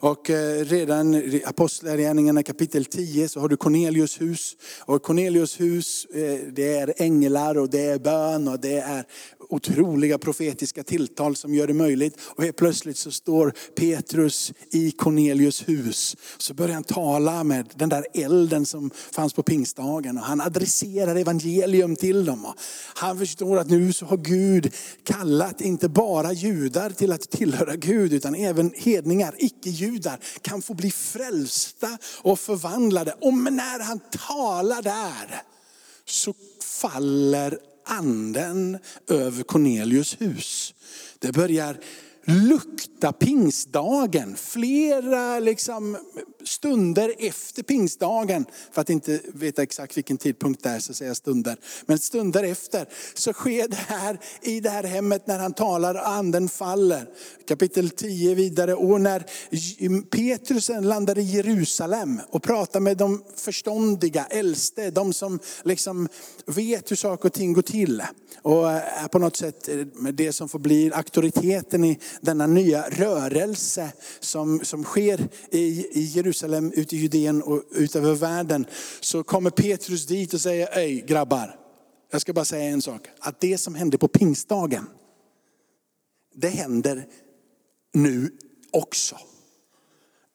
Och 0.00 0.30
eh, 0.30 0.64
redan 0.64 1.14
i 1.14 1.42
Apostlagärningarna 1.46 2.42
kapitel 2.42 2.84
10 2.84 3.28
så 3.28 3.40
har 3.40 3.48
du 3.48 3.56
Cornelius 3.56 4.20
hus. 4.20 4.56
Och 4.80 5.02
Cornelius 5.02 5.60
hus, 5.60 6.04
eh, 6.04 6.38
det 6.52 6.74
är 6.74 6.94
änglar 6.96 7.58
och 7.58 7.70
det 7.70 7.84
är 7.84 7.98
bön 7.98 8.48
och 8.48 8.60
det 8.60 8.78
är 8.78 9.04
otroliga 9.48 10.18
profetiska 10.18 10.84
tilltal 10.84 11.36
som 11.36 11.54
gör 11.54 11.66
det 11.66 11.74
möjligt. 11.74 12.18
Och 12.20 12.44
helt 12.44 12.56
plötsligt 12.56 12.96
så 12.96 13.10
står 13.10 13.52
Petrus 13.76 14.52
i 14.70 14.90
Cornelius 14.90 15.68
hus. 15.68 16.16
Så 16.38 16.54
börjar 16.54 16.74
han 16.74 16.84
tala 16.84 17.44
med 17.44 17.68
den 17.74 17.88
där 17.88 18.06
elden 18.14 18.66
som 18.66 18.90
fanns 18.90 19.32
på 19.32 19.42
pingstdagen. 19.42 20.18
Och 20.18 20.24
han 20.24 20.40
adresserar 20.40 21.16
evangelium 21.16 21.96
till 21.96 22.24
dem. 22.24 22.44
Och 22.44 22.54
han 22.94 23.18
förstår 23.18 23.58
att 23.58 23.70
nu 23.70 23.92
så 23.92 24.06
har 24.06 24.16
Gud 24.16 24.74
kallat 25.04 25.60
inte 25.60 25.88
bara 25.88 26.32
judar 26.32 26.90
till 26.90 27.12
att 27.12 27.30
tillhöra 27.30 27.76
Gud, 27.76 28.12
utan 28.12 28.34
även 28.34 28.72
hedningar, 28.76 29.34
icke-judar, 29.38 30.18
kan 30.42 30.62
få 30.62 30.74
bli 30.74 30.90
frälsta 30.90 31.98
och 32.22 32.40
förvandlade. 32.40 33.14
Och 33.20 33.34
när 33.34 33.84
han 33.84 34.00
talar 34.28 34.82
där 34.82 35.42
så 36.04 36.34
faller 36.62 37.58
anden 37.88 38.78
över 39.08 39.42
Cornelius 39.42 40.20
hus. 40.20 40.74
Det 41.18 41.32
börjar 41.32 41.76
lukta 42.28 43.12
pingstdagen. 43.12 44.36
Flera 44.36 45.40
liksom 45.40 45.96
stunder 46.44 47.14
efter 47.18 47.62
pingstdagen, 47.62 48.46
för 48.72 48.80
att 48.80 48.90
inte 48.90 49.20
veta 49.34 49.62
exakt 49.62 49.96
vilken 49.96 50.18
tidpunkt 50.18 50.62
det 50.62 50.68
är 50.68 50.78
så 50.78 50.94
säger 50.94 51.10
jag 51.10 51.16
stunder. 51.16 51.56
Men 51.86 51.98
stunder 51.98 52.44
efter 52.44 52.88
så 53.14 53.32
sker 53.32 53.68
det 53.68 53.76
här 53.76 54.20
i 54.42 54.60
det 54.60 54.70
här 54.70 54.84
hemmet 54.84 55.26
när 55.26 55.38
han 55.38 55.52
talar 55.52 55.94
och 55.94 56.08
anden 56.08 56.48
faller. 56.48 57.06
Kapitel 57.48 57.90
10 57.90 58.34
vidare. 58.34 58.74
Och 58.74 59.00
när 59.00 59.24
Petrus 60.10 60.70
landar 60.80 61.18
i 61.18 61.22
Jerusalem 61.22 62.20
och 62.30 62.42
pratar 62.42 62.80
med 62.80 62.96
de 62.96 63.22
förståndiga, 63.36 64.24
äldste, 64.24 64.90
de 64.90 65.12
som 65.12 65.38
liksom 65.64 66.08
vet 66.46 66.90
hur 66.90 66.96
saker 66.96 67.28
och 67.28 67.32
ting 67.32 67.52
går 67.52 67.62
till. 67.62 68.02
Och 68.42 68.70
är 68.70 69.08
på 69.08 69.18
något 69.18 69.36
sätt 69.36 69.68
det 70.12 70.32
som 70.32 70.48
får 70.48 70.58
bli 70.58 70.92
auktoriteten 70.92 71.84
i 71.84 71.98
denna 72.20 72.46
nya 72.46 72.88
rörelse 72.90 73.92
som, 74.20 74.64
som 74.64 74.84
sker 74.84 75.28
i, 75.50 75.86
i 75.90 76.02
Jerusalem, 76.02 76.72
ute 76.74 76.96
i 76.96 76.98
Judeen 76.98 77.42
och 77.42 77.62
ut 77.70 77.96
över 77.96 78.14
världen. 78.14 78.66
Så 79.00 79.22
kommer 79.22 79.50
Petrus 79.50 80.06
dit 80.06 80.34
och 80.34 80.40
säger, 80.40 80.68
hej 80.72 81.04
grabbar, 81.08 81.60
jag 82.10 82.20
ska 82.20 82.32
bara 82.32 82.44
säga 82.44 82.70
en 82.70 82.82
sak. 82.82 83.08
Att 83.18 83.40
det 83.40 83.58
som 83.58 83.74
hände 83.74 83.98
på 83.98 84.08
pingstdagen, 84.08 84.86
det 86.34 86.48
händer 86.48 87.06
nu 87.94 88.30
också. 88.70 89.16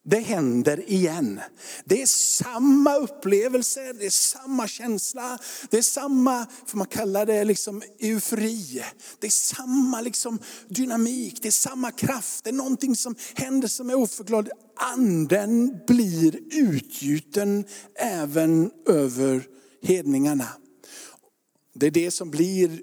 Det 0.06 0.20
händer 0.20 0.90
igen. 0.90 1.40
Det 1.86 2.02
är 2.02 2.06
samma 2.06 2.96
upplevelse, 2.96 3.94
det 3.94 4.06
är 4.06 4.10
samma 4.10 4.68
känsla, 4.68 5.40
det 5.70 5.78
är 5.78 5.82
samma, 5.82 6.48
får 6.66 6.78
man 6.78 6.88
kalla 6.88 7.26
det, 7.26 7.44
liksom 7.44 7.82
eufori. 8.00 8.84
Det 9.20 9.28
är 9.28 9.32
samma 9.32 10.02
liksom 10.02 10.40
dynamik, 10.68 11.40
det 11.42 11.48
är 11.48 11.52
samma 11.52 11.92
kraft. 11.92 12.44
Det 12.44 12.50
är 12.50 12.54
någonting 12.54 12.96
som 12.96 13.16
händer 13.36 13.68
som 13.68 13.90
är 13.90 13.96
oförklarligt. 13.96 14.56
Anden 14.76 15.80
blir 15.88 16.40
utgjuten 16.52 17.66
även 17.96 18.72
över 18.88 19.48
hedningarna. 19.84 20.48
Det 21.76 21.88
är 21.88 21.92
det 21.92 22.12
som 22.12 22.32
blir 22.32 22.82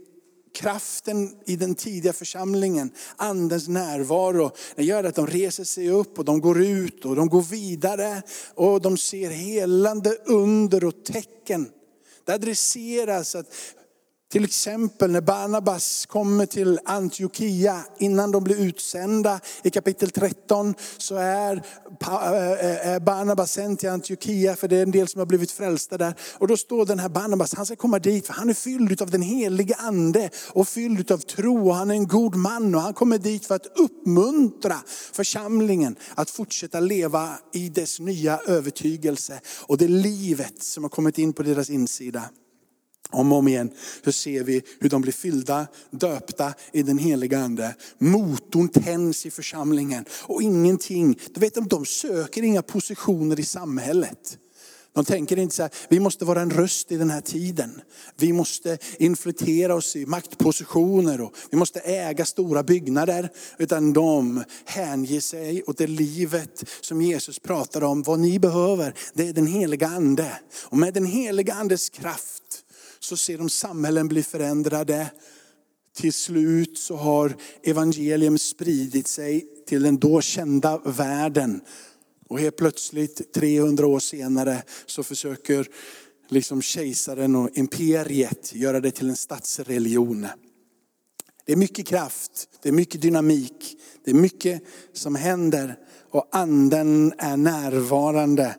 kraften 0.61 1.37
i 1.47 1.57
den 1.57 1.75
tidiga 1.75 2.13
församlingen, 2.13 2.91
andens 3.17 3.69
närvaro, 3.69 4.51
det 4.77 4.85
gör 4.85 5.05
att 5.05 5.15
de 5.15 5.27
reser 5.27 5.65
sig 5.65 5.91
upp 5.91 6.19
och 6.19 6.25
de 6.25 6.41
går 6.41 6.63
ut 6.63 7.05
och 7.05 7.17
de 7.17 7.29
går 7.29 7.43
vidare 7.43 8.23
och 8.55 8.81
de 8.81 8.99
ser 8.99 9.31
helande 9.31 10.17
under 10.25 10.85
och 10.85 11.05
tecken. 11.05 11.69
Det 12.25 12.33
adresseras 12.33 13.35
att 13.35 13.47
till 14.31 14.45
exempel 14.45 15.11
när 15.11 15.21
Barnabas 15.21 16.07
kommer 16.07 16.47
till 16.47 16.81
Antiochia, 16.85 17.85
innan 17.99 18.31
de 18.31 18.45
blir 18.45 18.57
utsända 18.57 19.41
i 19.63 19.71
kapitel 19.71 20.11
13, 20.11 20.75
så 20.99 21.17
är 21.17 21.63
eh, 22.01 22.53
eh, 22.53 22.95
eh, 22.95 22.99
Barnabas 23.03 23.53
sänd 23.53 23.79
till 23.79 23.89
Antiochia, 23.89 24.57
för 24.57 24.69
det 24.69 24.77
är 24.77 24.83
en 24.83 24.91
del 24.91 25.09
som 25.09 25.19
har 25.19 25.27
blivit 25.27 25.51
frälsta 25.51 25.99
där. 25.99 26.15
Och 26.39 26.49
då 26.49 26.57
står 26.57 26.87
den 26.87 26.99
här 26.99 27.09
Barnabas, 27.09 27.55
han 27.55 27.67
ska 27.67 27.77
komma 27.77 27.99
dit, 27.99 28.27
för 28.27 28.35
han 28.35 28.51
är 28.51 28.55
fylld 28.55 29.03
av 29.03 29.11
den 29.11 29.23
helige 29.23 29.75
ande 29.75 30.31
och 30.49 30.69
fylld 30.69 31.13
av 31.13 31.19
tro. 31.19 31.69
Och 31.69 31.75
han 31.75 31.91
är 31.91 31.95
en 31.95 32.09
god 32.09 32.37
man 32.37 32.75
och 32.75 32.81
han 32.81 32.95
kommer 32.95 33.19
dit 33.19 33.47
för 33.47 33.55
att 33.55 33.67
uppmuntra 33.79 34.77
församlingen 35.13 35.97
att 36.15 36.31
fortsätta 36.31 36.81
leva 36.81 37.29
i 37.53 37.69
dess 37.69 38.01
nya 38.01 38.41
övertygelse. 38.47 39.41
Och 39.67 39.79
det 39.79 39.89
livet 39.89 40.63
som 40.63 40.85
har 40.85 40.89
kommit 40.89 41.19
in 41.19 41.33
på 41.33 41.43
deras 41.43 41.71
insida. 41.71 42.23
Om 43.13 43.33
och 43.33 43.39
om 43.39 43.49
igen 43.49 43.71
så 44.05 44.13
ser 44.13 44.45
vi 44.45 44.63
hur 44.81 44.89
de 44.89 45.03
blir 45.03 45.13
fyllda, 45.13 45.67
döpta 45.91 46.55
i 46.73 46.83
den 46.83 46.99
heliga 46.99 47.39
ande. 47.39 47.75
Motorn 47.99 48.69
tänds 48.69 49.27
i 49.27 49.31
församlingen 49.31 50.05
och 50.11 50.43
ingenting, 50.43 51.19
du 51.35 51.41
vet 51.41 51.71
de 51.71 51.85
söker 51.85 52.43
inga 52.43 52.63
positioner 52.63 53.41
i 53.41 53.45
samhället. 53.45 54.39
De 54.93 55.05
tänker 55.05 55.39
inte 55.39 55.55
så 55.55 55.63
här, 55.63 55.73
vi 55.89 56.01
måste 56.01 56.25
vara 56.25 56.41
en 56.41 56.51
röst 56.51 56.93
i 56.93 56.97
den 56.97 57.11
här 57.11 57.21
tiden. 57.21 57.81
Vi 58.17 58.33
måste 58.33 58.79
infiltrera 58.99 59.75
oss 59.75 59.97
i 59.97 60.07
maktpositioner 60.07 61.21
och 61.21 61.35
vi 61.51 61.57
måste 61.57 61.81
äga 61.81 62.25
stora 62.25 62.63
byggnader. 62.63 63.31
Utan 63.59 63.93
de 63.93 64.45
hänger 64.65 65.21
sig 65.21 65.63
åt 65.63 65.79
det 65.79 65.87
livet 65.87 66.65
som 66.81 67.03
Jesus 67.03 67.39
pratar 67.39 67.85
om. 67.85 68.03
Vad 68.03 68.19
ni 68.19 68.39
behöver, 68.39 68.95
det 69.15 69.29
är 69.29 69.33
den 69.33 69.47
heliga 69.47 69.89
ande. 69.89 70.33
Och 70.65 70.79
med 70.79 70.95
den 70.95 71.07
heliga 71.07 71.55
andes 71.55 71.89
kraft 71.89 72.50
så 73.01 73.17
ser 73.17 73.39
de 73.39 73.51
samhällen 73.51 74.09
bli 74.09 74.23
förändrade. 74.23 75.11
Till 75.97 76.13
slut 76.13 76.79
så 76.79 76.97
har 76.97 77.37
evangelium 77.63 78.39
spridit 78.39 79.07
sig 79.07 79.47
till 79.67 79.83
den 79.83 79.99
då 79.99 80.21
kända 80.21 80.79
världen. 80.85 81.61
Och 82.29 82.41
helt 82.41 82.57
plötsligt 82.57 83.33
300 83.33 83.87
år 83.87 84.01
senare 84.01 84.63
så 84.87 85.03
försöker 85.03 85.69
liksom 86.29 86.63
kejsaren 86.63 87.37
och 87.37 87.51
imperiet 87.55 88.55
göra 88.55 88.81
det 88.81 88.91
till 88.91 89.09
en 89.09 89.17
statsreligion. 89.17 90.27
Det 91.45 91.53
är 91.53 91.57
mycket 91.57 91.87
kraft, 91.87 92.49
det 92.63 92.69
är 92.69 92.73
mycket 92.73 93.03
dynamik, 93.03 93.77
det 94.05 94.11
är 94.11 94.15
mycket 94.15 94.63
som 94.93 95.15
händer 95.15 95.77
och 96.11 96.29
anden 96.33 97.13
är 97.19 97.37
närvarande. 97.37 98.57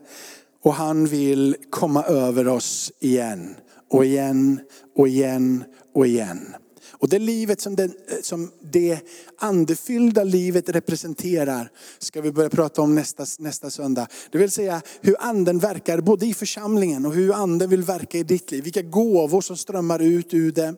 Och 0.62 0.74
han 0.74 1.06
vill 1.06 1.56
komma 1.70 2.02
över 2.02 2.48
oss 2.48 2.92
igen 3.00 3.56
och 3.92 4.04
igen 4.04 4.60
och 4.96 5.08
igen 5.08 5.64
och 5.94 6.06
igen. 6.06 6.54
Och 6.90 7.08
det 7.08 7.18
livet 7.18 7.60
som, 7.60 7.76
det, 7.76 7.84
eh, 7.84 7.90
som 8.22 8.50
det 8.60 8.98
andefyllda 9.38 10.24
livet 10.24 10.68
representerar 10.68 11.70
ska 11.98 12.20
vi 12.20 12.32
börja 12.32 12.50
prata 12.50 12.82
om 12.82 12.94
nästa, 12.94 13.26
nästa 13.38 13.70
söndag. 13.70 14.06
Det 14.30 14.38
vill 14.38 14.50
säga 14.50 14.82
hur 15.00 15.16
anden 15.18 15.58
verkar 15.58 16.00
både 16.00 16.26
i 16.26 16.34
församlingen 16.34 17.06
och 17.06 17.14
hur 17.14 17.32
anden 17.32 17.70
vill 17.70 17.82
verka 17.82 18.18
i 18.18 18.22
ditt 18.22 18.50
liv. 18.50 18.64
Vilka 18.64 18.82
gåvor 18.82 19.40
som 19.40 19.56
strömmar 19.56 20.02
ut 20.02 20.34
ur 20.34 20.52
det. 20.52 20.74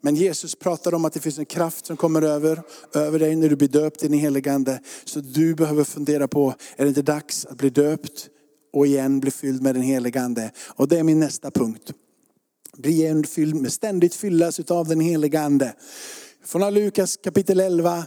Men 0.00 0.16
Jesus 0.16 0.54
pratar 0.54 0.94
om 0.94 1.04
att 1.04 1.12
det 1.12 1.20
finns 1.20 1.38
en 1.38 1.46
kraft 1.46 1.86
som 1.86 1.96
kommer 1.96 2.22
över, 2.22 2.62
över 2.94 3.18
dig 3.18 3.36
när 3.36 3.48
du 3.48 3.56
blir 3.56 3.68
döpt 3.68 4.02
i 4.02 4.08
den 4.08 4.18
helige 4.18 4.52
ande. 4.52 4.80
Så 5.04 5.20
du 5.20 5.54
behöver 5.54 5.84
fundera 5.84 6.28
på, 6.28 6.54
är 6.76 6.84
det 6.84 6.88
inte 6.88 7.02
dags 7.02 7.46
att 7.46 7.58
bli 7.58 7.70
döpt 7.70 8.28
och 8.72 8.86
igen 8.86 9.20
bli 9.20 9.30
fylld 9.30 9.62
med 9.62 9.74
den 9.74 9.82
helige 9.82 10.20
ande? 10.20 10.50
Och 10.66 10.88
det 10.88 10.98
är 10.98 11.02
min 11.02 11.20
nästa 11.20 11.50
punkt 11.50 11.92
bli 12.76 13.24
fylld 13.26 13.54
med 13.54 13.72
ständigt 13.72 14.14
fyllas 14.14 14.60
av 14.60 14.88
den 14.88 15.00
heliga 15.00 15.40
ande. 15.40 15.74
Från 16.44 16.74
Lukas 16.74 17.16
kapitel 17.16 17.60
11, 17.60 18.06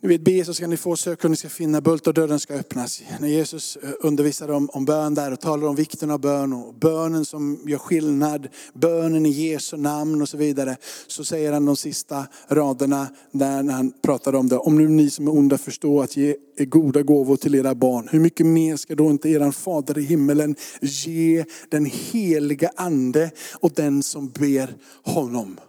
ni 0.00 0.08
vet 0.08 0.20
be 0.20 0.44
så 0.44 0.54
ska 0.54 0.66
ni 0.66 0.76
få, 0.76 0.96
sök 0.96 1.24
och 1.24 1.30
ni 1.30 1.36
ska 1.36 1.48
finna, 1.48 1.80
bult 1.80 2.06
och 2.06 2.14
dörren 2.14 2.40
ska 2.40 2.54
öppnas. 2.54 3.02
När 3.20 3.28
Jesus 3.28 3.76
eh, 3.76 3.90
undervisar 4.00 4.50
om, 4.50 4.70
om 4.70 4.84
bön 4.84 5.14
där 5.14 5.32
och 5.32 5.40
talar 5.40 5.66
om 5.68 5.76
vikten 5.76 6.10
av 6.10 6.20
bön 6.20 6.52
och 6.52 6.74
bönen 6.74 7.24
som 7.24 7.60
gör 7.66 7.78
skillnad, 7.78 8.48
bönen 8.74 9.26
i 9.26 9.30
Jesu 9.30 9.76
namn 9.76 10.22
och 10.22 10.28
så 10.28 10.36
vidare. 10.36 10.76
Så 11.06 11.24
säger 11.24 11.52
han 11.52 11.64
de 11.64 11.76
sista 11.76 12.26
raderna 12.48 13.08
där 13.32 13.64
han 13.64 13.92
pratar 14.02 14.34
om 14.34 14.48
det. 14.48 14.56
Om 14.56 14.78
nu 14.78 14.88
ni 14.88 15.10
som 15.10 15.28
är 15.28 15.34
onda 15.34 15.58
förstår 15.58 16.04
att 16.04 16.16
ge 16.16 16.36
goda 16.58 17.02
gåvor 17.02 17.36
till 17.36 17.54
era 17.54 17.74
barn, 17.74 18.08
hur 18.10 18.20
mycket 18.20 18.46
mer 18.46 18.76
ska 18.76 18.94
då 18.94 19.10
inte 19.10 19.28
eran 19.28 19.52
fader 19.52 19.98
i 19.98 20.02
himmelen 20.02 20.56
ge 20.80 21.44
den 21.68 21.86
heliga 21.86 22.70
ande 22.76 23.30
och 23.60 23.72
den 23.74 24.02
som 24.02 24.28
ber 24.28 24.76
honom. 25.02 25.60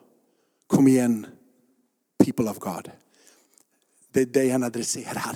Kom 0.68 0.88
igen, 0.88 1.26
people 2.24 2.50
of 2.50 2.60
God. 2.60 2.90
Det 4.14 4.22
är 4.22 4.26
dig 4.26 4.50
han 4.50 4.64
adresserar. 4.64 5.36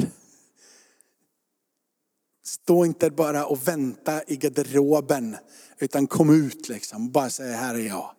Stå 2.45 2.85
inte 2.85 3.09
bara 3.09 3.45
och 3.45 3.67
vänta 3.67 4.23
i 4.27 4.35
garderoben, 4.35 5.35
utan 5.79 6.07
kom 6.07 6.45
ut 6.45 6.69
liksom. 6.69 7.11
Bara 7.11 7.29
säga, 7.29 7.57
här 7.57 7.75
är 7.75 7.87
jag. 7.87 8.11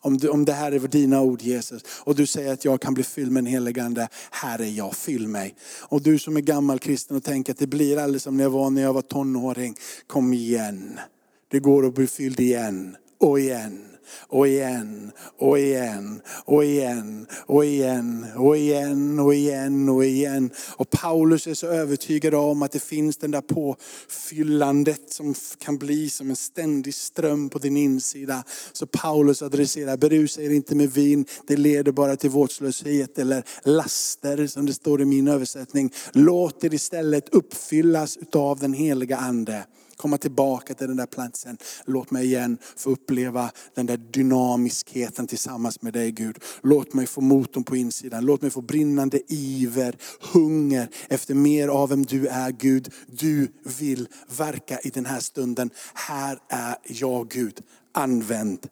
Om, 0.00 0.18
du, 0.18 0.28
om 0.28 0.44
det 0.44 0.52
här 0.52 0.72
är 0.72 0.78
dina 0.78 1.20
ord 1.20 1.42
Jesus, 1.42 1.82
och 2.04 2.14
du 2.14 2.26
säger 2.26 2.52
att 2.52 2.64
jag 2.64 2.80
kan 2.80 2.94
bli 2.94 3.04
fylld 3.04 3.32
med 3.32 3.40
en 3.40 3.46
heligande, 3.46 4.08
här 4.30 4.58
är 4.58 4.70
jag, 4.70 4.96
fyll 4.96 5.28
mig. 5.28 5.54
Och 5.80 6.02
du 6.02 6.18
som 6.18 6.36
är 6.36 6.40
gammal 6.40 6.78
kristen 6.78 7.16
och 7.16 7.24
tänker 7.24 7.52
att 7.52 7.58
det 7.58 7.66
blir 7.66 7.98
alldeles 7.98 8.22
som 8.22 8.36
när 8.36 8.44
jag 8.44 8.50
var 8.50 8.70
när 8.70 8.82
jag 8.82 8.92
var 8.92 9.02
tonåring, 9.02 9.76
kom 10.06 10.32
igen. 10.32 11.00
Det 11.48 11.60
går 11.60 11.86
att 11.86 11.94
bli 11.94 12.06
fylld 12.06 12.40
igen 12.40 12.96
och 13.18 13.40
igen 13.40 13.91
och 14.28 14.48
igen 14.48 15.12
och 15.38 15.58
igen 15.58 16.20
och 16.44 16.64
igen 16.64 17.26
och 17.46 17.64
igen 17.64 18.26
och 18.36 18.56
igen 18.56 19.18
och 19.18 19.34
igen 19.34 19.88
och 19.88 20.04
igen. 20.04 20.50
Och 20.76 20.90
Paulus 20.90 21.46
är 21.46 21.54
så 21.54 21.66
övertygad 21.66 22.34
om 22.34 22.62
att 22.62 22.72
det 22.72 22.82
finns 22.82 23.16
den 23.16 23.30
där 23.30 23.40
påfyllandet 23.40 25.12
som 25.12 25.34
kan 25.58 25.78
bli 25.78 26.10
som 26.10 26.30
en 26.30 26.36
ständig 26.36 26.94
ström 26.94 27.48
på 27.48 27.58
din 27.58 27.76
insida. 27.76 28.44
Så 28.72 28.86
Paulus 28.86 29.42
adresserar, 29.42 29.96
berusa 29.96 30.42
er 30.42 30.50
inte 30.50 30.74
med 30.74 30.92
vin, 30.92 31.26
det 31.46 31.56
leder 31.56 31.92
bara 31.92 32.16
till 32.16 32.30
vårdslöshet 32.30 33.18
eller 33.18 33.44
laster 33.64 34.46
som 34.46 34.66
det 34.66 34.74
står 34.74 35.02
i 35.02 35.04
min 35.04 35.28
översättning. 35.28 35.92
Låt 36.12 36.64
er 36.64 36.74
istället 36.74 37.28
uppfyllas 37.28 38.18
av 38.32 38.58
den 38.58 38.72
heliga 38.72 39.16
ande 39.16 39.64
komma 40.02 40.18
tillbaka 40.18 40.74
till 40.74 40.86
den 40.86 40.96
där 40.96 41.06
platsen. 41.06 41.58
Låt 41.84 42.10
mig 42.10 42.24
igen 42.24 42.58
få 42.76 42.90
uppleva 42.90 43.50
den 43.74 43.86
där 43.86 43.96
dynamiskheten 43.96 45.26
tillsammans 45.26 45.82
med 45.82 45.92
dig 45.92 46.10
Gud. 46.10 46.38
Låt 46.62 46.94
mig 46.94 47.06
få 47.06 47.20
motorn 47.20 47.64
på 47.64 47.76
insidan. 47.76 48.24
Låt 48.24 48.42
mig 48.42 48.50
få 48.50 48.60
brinnande 48.60 49.20
iver, 49.28 49.96
hunger 50.32 50.88
efter 51.08 51.34
mer 51.34 51.68
av 51.68 51.88
vem 51.88 52.02
du 52.02 52.26
är 52.26 52.50
Gud. 52.50 52.92
Du 53.06 53.48
vill 53.78 54.08
verka 54.36 54.78
i 54.80 54.90
den 54.90 55.06
här 55.06 55.20
stunden. 55.20 55.70
Här 55.94 56.38
är 56.48 56.76
jag 56.84 57.28
Gud. 57.28 57.60
Använd 57.94 58.66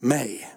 mig. 0.00 0.48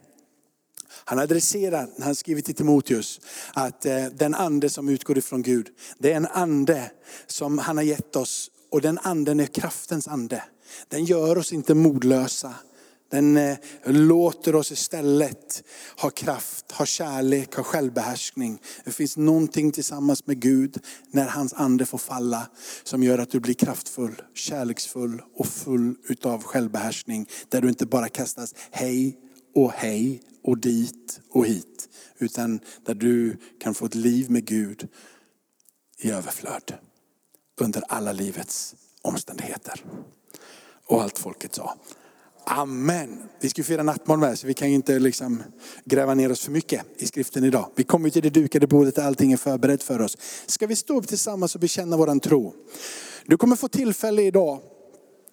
Han 1.06 1.20
adresserar, 1.20 1.90
när 1.98 2.06
han 2.06 2.16
skriver 2.16 2.42
till 2.42 2.56
Timoteus, 2.56 3.22
att 3.54 3.86
eh, 3.86 4.06
den 4.06 4.36
ande 4.36 4.70
som 4.70 4.90
utgår 4.90 5.18
ifrån 5.18 5.42
Gud, 5.42 5.68
det 5.98 6.12
är 6.12 6.18
en 6.18 6.28
ande 6.28 6.92
som 7.28 7.58
han 7.58 7.78
har 7.78 7.84
gett 7.84 8.16
oss 8.16 8.52
och 8.72 8.82
den 8.82 8.98
anden 8.98 9.40
är 9.40 9.46
kraftens 9.46 10.08
ande. 10.08 10.44
Den 10.88 11.06
gör 11.06 11.38
oss 11.38 11.54
inte 11.54 11.76
modlösa. 11.76 12.54
Den 13.12 13.38
eh, 13.38 13.58
låter 13.86 14.56
oss 14.56 14.72
istället 14.72 15.64
ha 15.98 16.10
kraft, 16.10 16.72
ha 16.72 16.86
kärlek, 16.86 17.56
ha 17.56 17.64
självbehärskning. 17.64 18.62
Det 18.86 18.92
finns 18.92 19.18
någonting 19.18 19.72
tillsammans 19.72 20.28
med 20.28 20.40
Gud 20.40 20.78
när 21.12 21.28
hans 21.28 21.54
ande 21.54 21.86
får 21.86 21.98
falla 21.98 22.48
som 22.84 23.04
gör 23.04 23.18
att 23.18 23.32
du 23.32 23.40
blir 23.40 23.54
kraftfull, 23.54 24.22
kärleksfull 24.34 25.22
och 25.36 25.48
full 25.48 25.96
utav 26.10 26.44
självbehärskning. 26.44 27.28
Där 27.50 27.62
du 27.62 27.70
inte 27.70 27.86
bara 27.86 28.10
kastas 28.10 28.56
hej 28.72 29.18
och 29.56 29.72
hej 29.72 30.22
och 30.44 30.58
dit 30.58 31.20
och 31.30 31.46
hit. 31.46 31.90
Utan 32.18 32.60
där 32.86 32.96
du 32.96 33.38
kan 33.60 33.74
få 33.74 33.86
ett 33.86 33.96
liv 33.96 34.32
med 34.32 34.46
Gud 34.46 34.88
i 36.00 36.12
överflöd 36.12 36.74
under 37.58 37.84
alla 37.88 38.12
livets 38.12 38.76
omständigheter. 39.02 39.84
Och 40.86 41.02
allt 41.02 41.20
folket 41.20 41.56
sa. 41.56 41.76
Amen. 42.46 43.24
Vi 43.40 43.50
ska 43.50 43.64
fira 43.64 43.84
nattmard 43.84 44.20
med 44.20 44.40
så 44.40 44.48
vi 44.48 44.54
kan 44.54 44.68
inte 44.68 45.00
liksom 45.00 45.44
gräva 45.86 46.14
ner 46.14 46.32
oss 46.32 46.42
för 46.42 46.52
mycket 46.52 46.82
i 46.98 47.08
skriften 47.08 47.44
idag. 47.44 47.72
Vi 47.76 47.84
kommer 47.84 48.10
till 48.10 48.22
det 48.22 48.30
dukade 48.30 48.68
bordet 48.68 48.96
där 48.96 49.04
allting 49.04 49.32
är 49.32 49.38
förberett 49.38 49.84
för 49.84 50.02
oss. 50.02 50.18
Ska 50.46 50.68
vi 50.68 50.76
stå 50.76 50.98
upp 50.98 51.08
tillsammans 51.08 51.56
och 51.56 51.62
bekänna 51.62 51.98
våran 51.98 52.20
tro? 52.20 52.54
Du 53.26 53.38
kommer 53.38 53.56
få 53.56 53.68
tillfälle 53.68 54.22
idag 54.22 54.62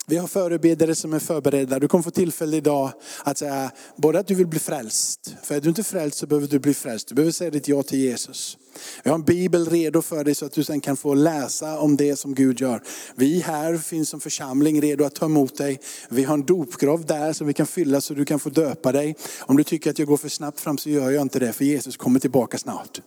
vi 0.07 0.17
har 0.17 0.29
förebedjare 0.29 0.95
som 0.95 1.13
är 1.13 1.19
förberedda. 1.19 1.79
Du 1.79 1.89
kommer 1.89 2.03
få 2.03 2.11
tillfälle 2.11 2.57
idag 2.57 2.93
att 3.25 3.39
säga 3.39 3.71
både 3.97 4.19
att 4.19 4.27
du 4.27 4.35
vill 4.35 4.47
bli 4.47 4.59
frälst. 4.59 5.35
För 5.43 5.55
är 5.55 5.61
du 5.61 5.69
inte 5.69 5.83
frälst 5.83 6.19
så 6.19 6.27
behöver 6.27 6.49
du 6.49 6.59
bli 6.59 6.75
frälst. 6.75 7.09
Du 7.09 7.15
behöver 7.15 7.33
säga 7.33 7.51
ditt 7.51 7.69
ja 7.69 7.83
till 7.83 7.99
Jesus. 7.99 8.59
Vi 9.03 9.11
har 9.11 9.15
en 9.15 9.25
bibel 9.25 9.67
redo 9.67 10.03
för 10.03 10.25
dig 10.25 10.35
så 10.35 10.47
att 10.47 10.53
du 10.53 10.65
sen 10.65 10.81
kan 10.81 10.97
få 10.97 11.15
läsa 11.15 11.79
om 11.79 11.97
det 11.97 12.17
som 12.17 12.35
Gud 12.35 12.61
gör. 12.61 12.83
Vi 13.15 13.41
här 13.41 13.77
finns 13.77 14.09
som 14.09 14.21
församling 14.21 14.81
redo 14.81 15.05
att 15.05 15.15
ta 15.15 15.27
emot 15.27 15.57
dig. 15.57 15.81
Vi 16.09 16.25
har 16.25 16.35
en 16.35 16.45
dopgrav 16.45 17.07
där 17.07 17.33
som 17.33 17.47
vi 17.47 17.53
kan 17.53 17.67
fylla 17.67 18.01
så 18.01 18.15
du 18.15 18.25
kan 18.25 18.41
få 18.41 18.51
döpa 18.51 18.93
dig. 18.93 19.17
Om 19.41 19.57
du 19.57 19.65
tycker 19.65 19.91
att 19.91 19.99
jag 19.99 20.09
går 20.09 20.17
för 20.17 20.29
snabbt 20.29 20.61
fram 20.61 20.79
så 20.79 20.91
gör 20.91 21.11
jag 21.11 21.23
inte 21.23 21.39
det 21.39 21.53
för 21.53 21.65
Jesus 21.65 21.97
kommer 21.97 22.21
tillbaka 22.21 22.59
snart. 22.59 23.01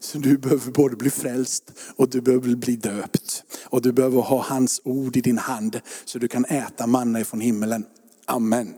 Så 0.00 0.18
du 0.18 0.38
behöver 0.38 0.70
både 0.70 0.96
bli 0.96 1.10
frälst 1.10 1.72
och 1.96 2.08
du 2.08 2.20
behöver 2.20 2.54
bli 2.54 2.76
döpt. 2.76 3.44
Och 3.64 3.82
du 3.82 3.92
behöver 3.92 4.20
ha 4.20 4.42
hans 4.42 4.80
ord 4.84 5.16
i 5.16 5.20
din 5.20 5.38
hand 5.38 5.80
så 6.04 6.18
du 6.18 6.28
kan 6.28 6.44
äta 6.44 6.86
manna 6.86 7.20
ifrån 7.20 7.40
himmelen. 7.40 7.84
Amen. 8.26 8.74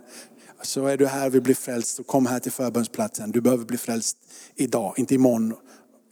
Så 0.62 0.86
är 0.86 0.96
du 0.96 1.06
här 1.06 1.26
och 1.26 1.34
vill 1.34 1.42
bli 1.42 1.54
frälst, 1.54 1.96
så 1.96 2.02
kom 2.02 2.26
här 2.26 2.38
till 2.38 2.52
förbönsplatsen. 2.52 3.30
Du 3.30 3.40
behöver 3.40 3.64
bli 3.64 3.76
frälst 3.76 4.16
idag, 4.56 4.94
inte 4.96 5.14
imorgon, 5.14 5.54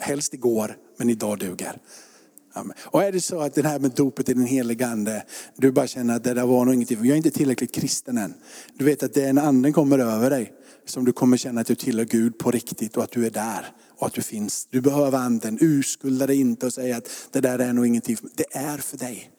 helst 0.04 0.34
igår, 0.34 0.76
men 0.96 1.10
idag 1.10 1.38
duger. 1.38 1.78
Amen. 2.56 2.76
Och 2.80 3.02
är 3.02 3.12
det 3.12 3.20
så 3.20 3.40
att 3.40 3.54
det 3.54 3.66
här 3.66 3.78
med 3.78 3.90
dopet 3.90 4.28
i 4.28 4.34
den 4.34 4.46
helige 4.46 4.86
ande, 4.86 5.24
du 5.56 5.72
bara 5.72 5.86
känner 5.86 6.16
att 6.16 6.24
det 6.24 6.34
där 6.34 6.46
var 6.46 6.64
nog 6.64 6.74
ingenting, 6.74 6.98
jag 6.98 7.08
är 7.08 7.16
inte 7.16 7.30
tillräckligt 7.30 7.74
kristen 7.74 8.18
än. 8.18 8.34
Du 8.74 8.84
vet 8.84 9.02
att 9.02 9.14
det 9.14 9.24
är 9.24 9.32
när 9.32 9.42
anden 9.42 9.72
kommer 9.72 9.98
över 9.98 10.30
dig, 10.30 10.52
som 10.86 11.04
du 11.04 11.12
kommer 11.12 11.36
känna 11.36 11.60
att 11.60 11.66
du 11.66 11.74
tillhör 11.74 12.04
Gud 12.04 12.38
på 12.38 12.50
riktigt 12.50 12.96
och 12.96 13.04
att 13.04 13.10
du 13.10 13.26
är 13.26 13.30
där 13.30 13.66
och 13.98 14.06
att 14.06 14.12
du 14.12 14.22
finns. 14.22 14.68
Du 14.70 14.80
behöver 14.80 15.18
anden, 15.18 15.58
urskulda 15.60 16.26
dig 16.26 16.40
inte 16.40 16.66
och 16.66 16.74
säga 16.74 16.96
att 16.96 17.08
det 17.30 17.40
där 17.40 17.58
är 17.58 17.72
nog 17.72 17.86
ingenting. 17.86 18.16
Det 18.34 18.56
är 18.56 18.78
för 18.78 18.96
dig. 18.98 19.30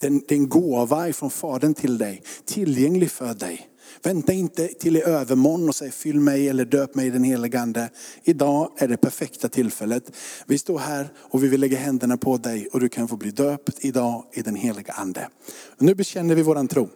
Det 0.00 0.06
är 0.06 0.32
en 0.32 0.48
gåva 0.48 1.08
ifrån 1.08 1.30
Fadern 1.30 1.74
till 1.74 1.98
dig, 1.98 2.22
tillgänglig 2.44 3.10
för 3.10 3.34
dig. 3.34 3.68
Vänta 4.04 4.32
inte 4.32 4.68
till 4.68 4.96
i 4.96 5.02
övermorgon 5.02 5.68
och 5.68 5.74
säg 5.74 5.90
fyll 5.90 6.20
mig 6.20 6.48
eller 6.48 6.64
döp 6.64 6.94
mig 6.94 7.06
i 7.06 7.10
den 7.10 7.24
helige 7.24 7.60
ande. 7.60 7.90
Idag 8.24 8.70
är 8.78 8.88
det 8.88 8.96
perfekta 8.96 9.48
tillfället. 9.48 10.16
Vi 10.46 10.58
står 10.58 10.78
här 10.78 11.08
och 11.18 11.44
vi 11.44 11.48
vill 11.48 11.60
lägga 11.60 11.78
händerna 11.78 12.16
på 12.16 12.36
dig 12.36 12.68
och 12.72 12.80
du 12.80 12.88
kan 12.88 13.08
få 13.08 13.16
bli 13.16 13.30
döpt 13.30 13.84
idag 13.84 14.24
i 14.32 14.42
den 14.42 14.54
heliga 14.54 14.92
ande. 14.92 15.28
Nu 15.78 15.94
bekänner 15.94 16.34
vi 16.34 16.42
våran 16.42 16.68
tro. 16.68 16.88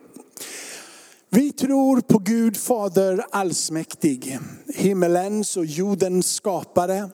Vi 1.30 1.52
tror 1.52 2.00
på 2.00 2.18
Gud 2.18 2.56
Fader 2.56 3.24
allsmäktig, 3.30 4.38
himmelens 4.74 5.56
och 5.56 5.66
jordens 5.66 6.34
skapare. 6.34 7.10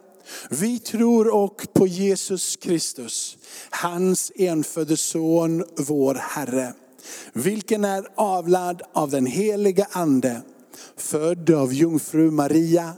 Vi 0.51 0.79
tror 0.79 1.35
och 1.35 1.67
på 1.73 1.87
Jesus 1.87 2.57
Kristus, 2.57 3.37
hans 3.71 4.33
enfödde 4.37 4.97
son, 4.97 5.65
vår 5.77 6.15
Herre 6.15 6.75
vilken 7.33 7.85
är 7.85 8.07
avlad 8.15 8.83
av 8.93 9.11
den 9.11 9.27
heliga 9.27 9.87
ande, 9.91 10.43
född 10.97 11.51
av 11.51 11.73
jungfru 11.73 12.31
Maria, 12.31 12.93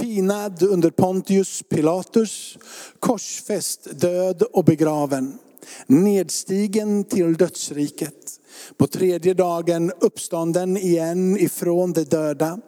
pinad 0.00 0.62
under 0.62 0.90
Pontius 0.90 1.62
Pilatus, 1.62 2.58
korsfäst, 3.00 4.00
död 4.00 4.42
och 4.42 4.64
begraven, 4.64 5.38
nedstigen 5.86 7.04
till 7.04 7.34
dödsriket, 7.34 8.40
på 8.76 8.86
tredje 8.86 9.34
dagen 9.34 9.92
uppstånden 10.00 10.76
igen 10.76 11.36
ifrån 11.36 11.92
de 11.92 12.04
döda, 12.04 12.60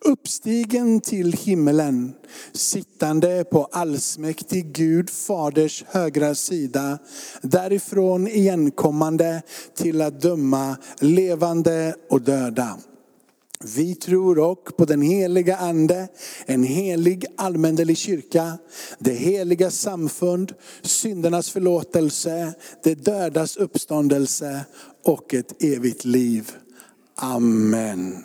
uppstigen 0.00 1.00
till 1.00 1.32
himmelen, 1.32 2.12
sittande 2.52 3.44
på 3.44 3.64
allsmäktig 3.64 4.72
Gud 4.72 5.10
faders 5.10 5.84
högra 5.88 6.34
sida, 6.34 6.98
därifrån 7.42 8.28
igenkommande 8.28 9.42
till 9.76 10.02
att 10.02 10.20
döma 10.20 10.76
levande 11.00 11.94
och 12.10 12.20
döda. 12.20 12.78
Vi 13.76 13.94
tror 13.94 14.38
också 14.38 14.74
på 14.74 14.84
den 14.84 15.02
heliga 15.02 15.56
ande, 15.56 16.08
en 16.46 16.62
helig 16.62 17.24
allmändelig 17.36 17.96
kyrka, 17.96 18.58
det 18.98 19.12
heliga 19.12 19.70
samfund, 19.70 20.52
syndernas 20.82 21.50
förlåtelse, 21.50 22.54
det 22.82 22.94
dödas 22.94 23.56
uppståndelse 23.56 24.64
och 25.04 25.34
ett 25.34 25.62
evigt 25.62 26.04
liv. 26.04 26.52
Amen. 27.16 28.24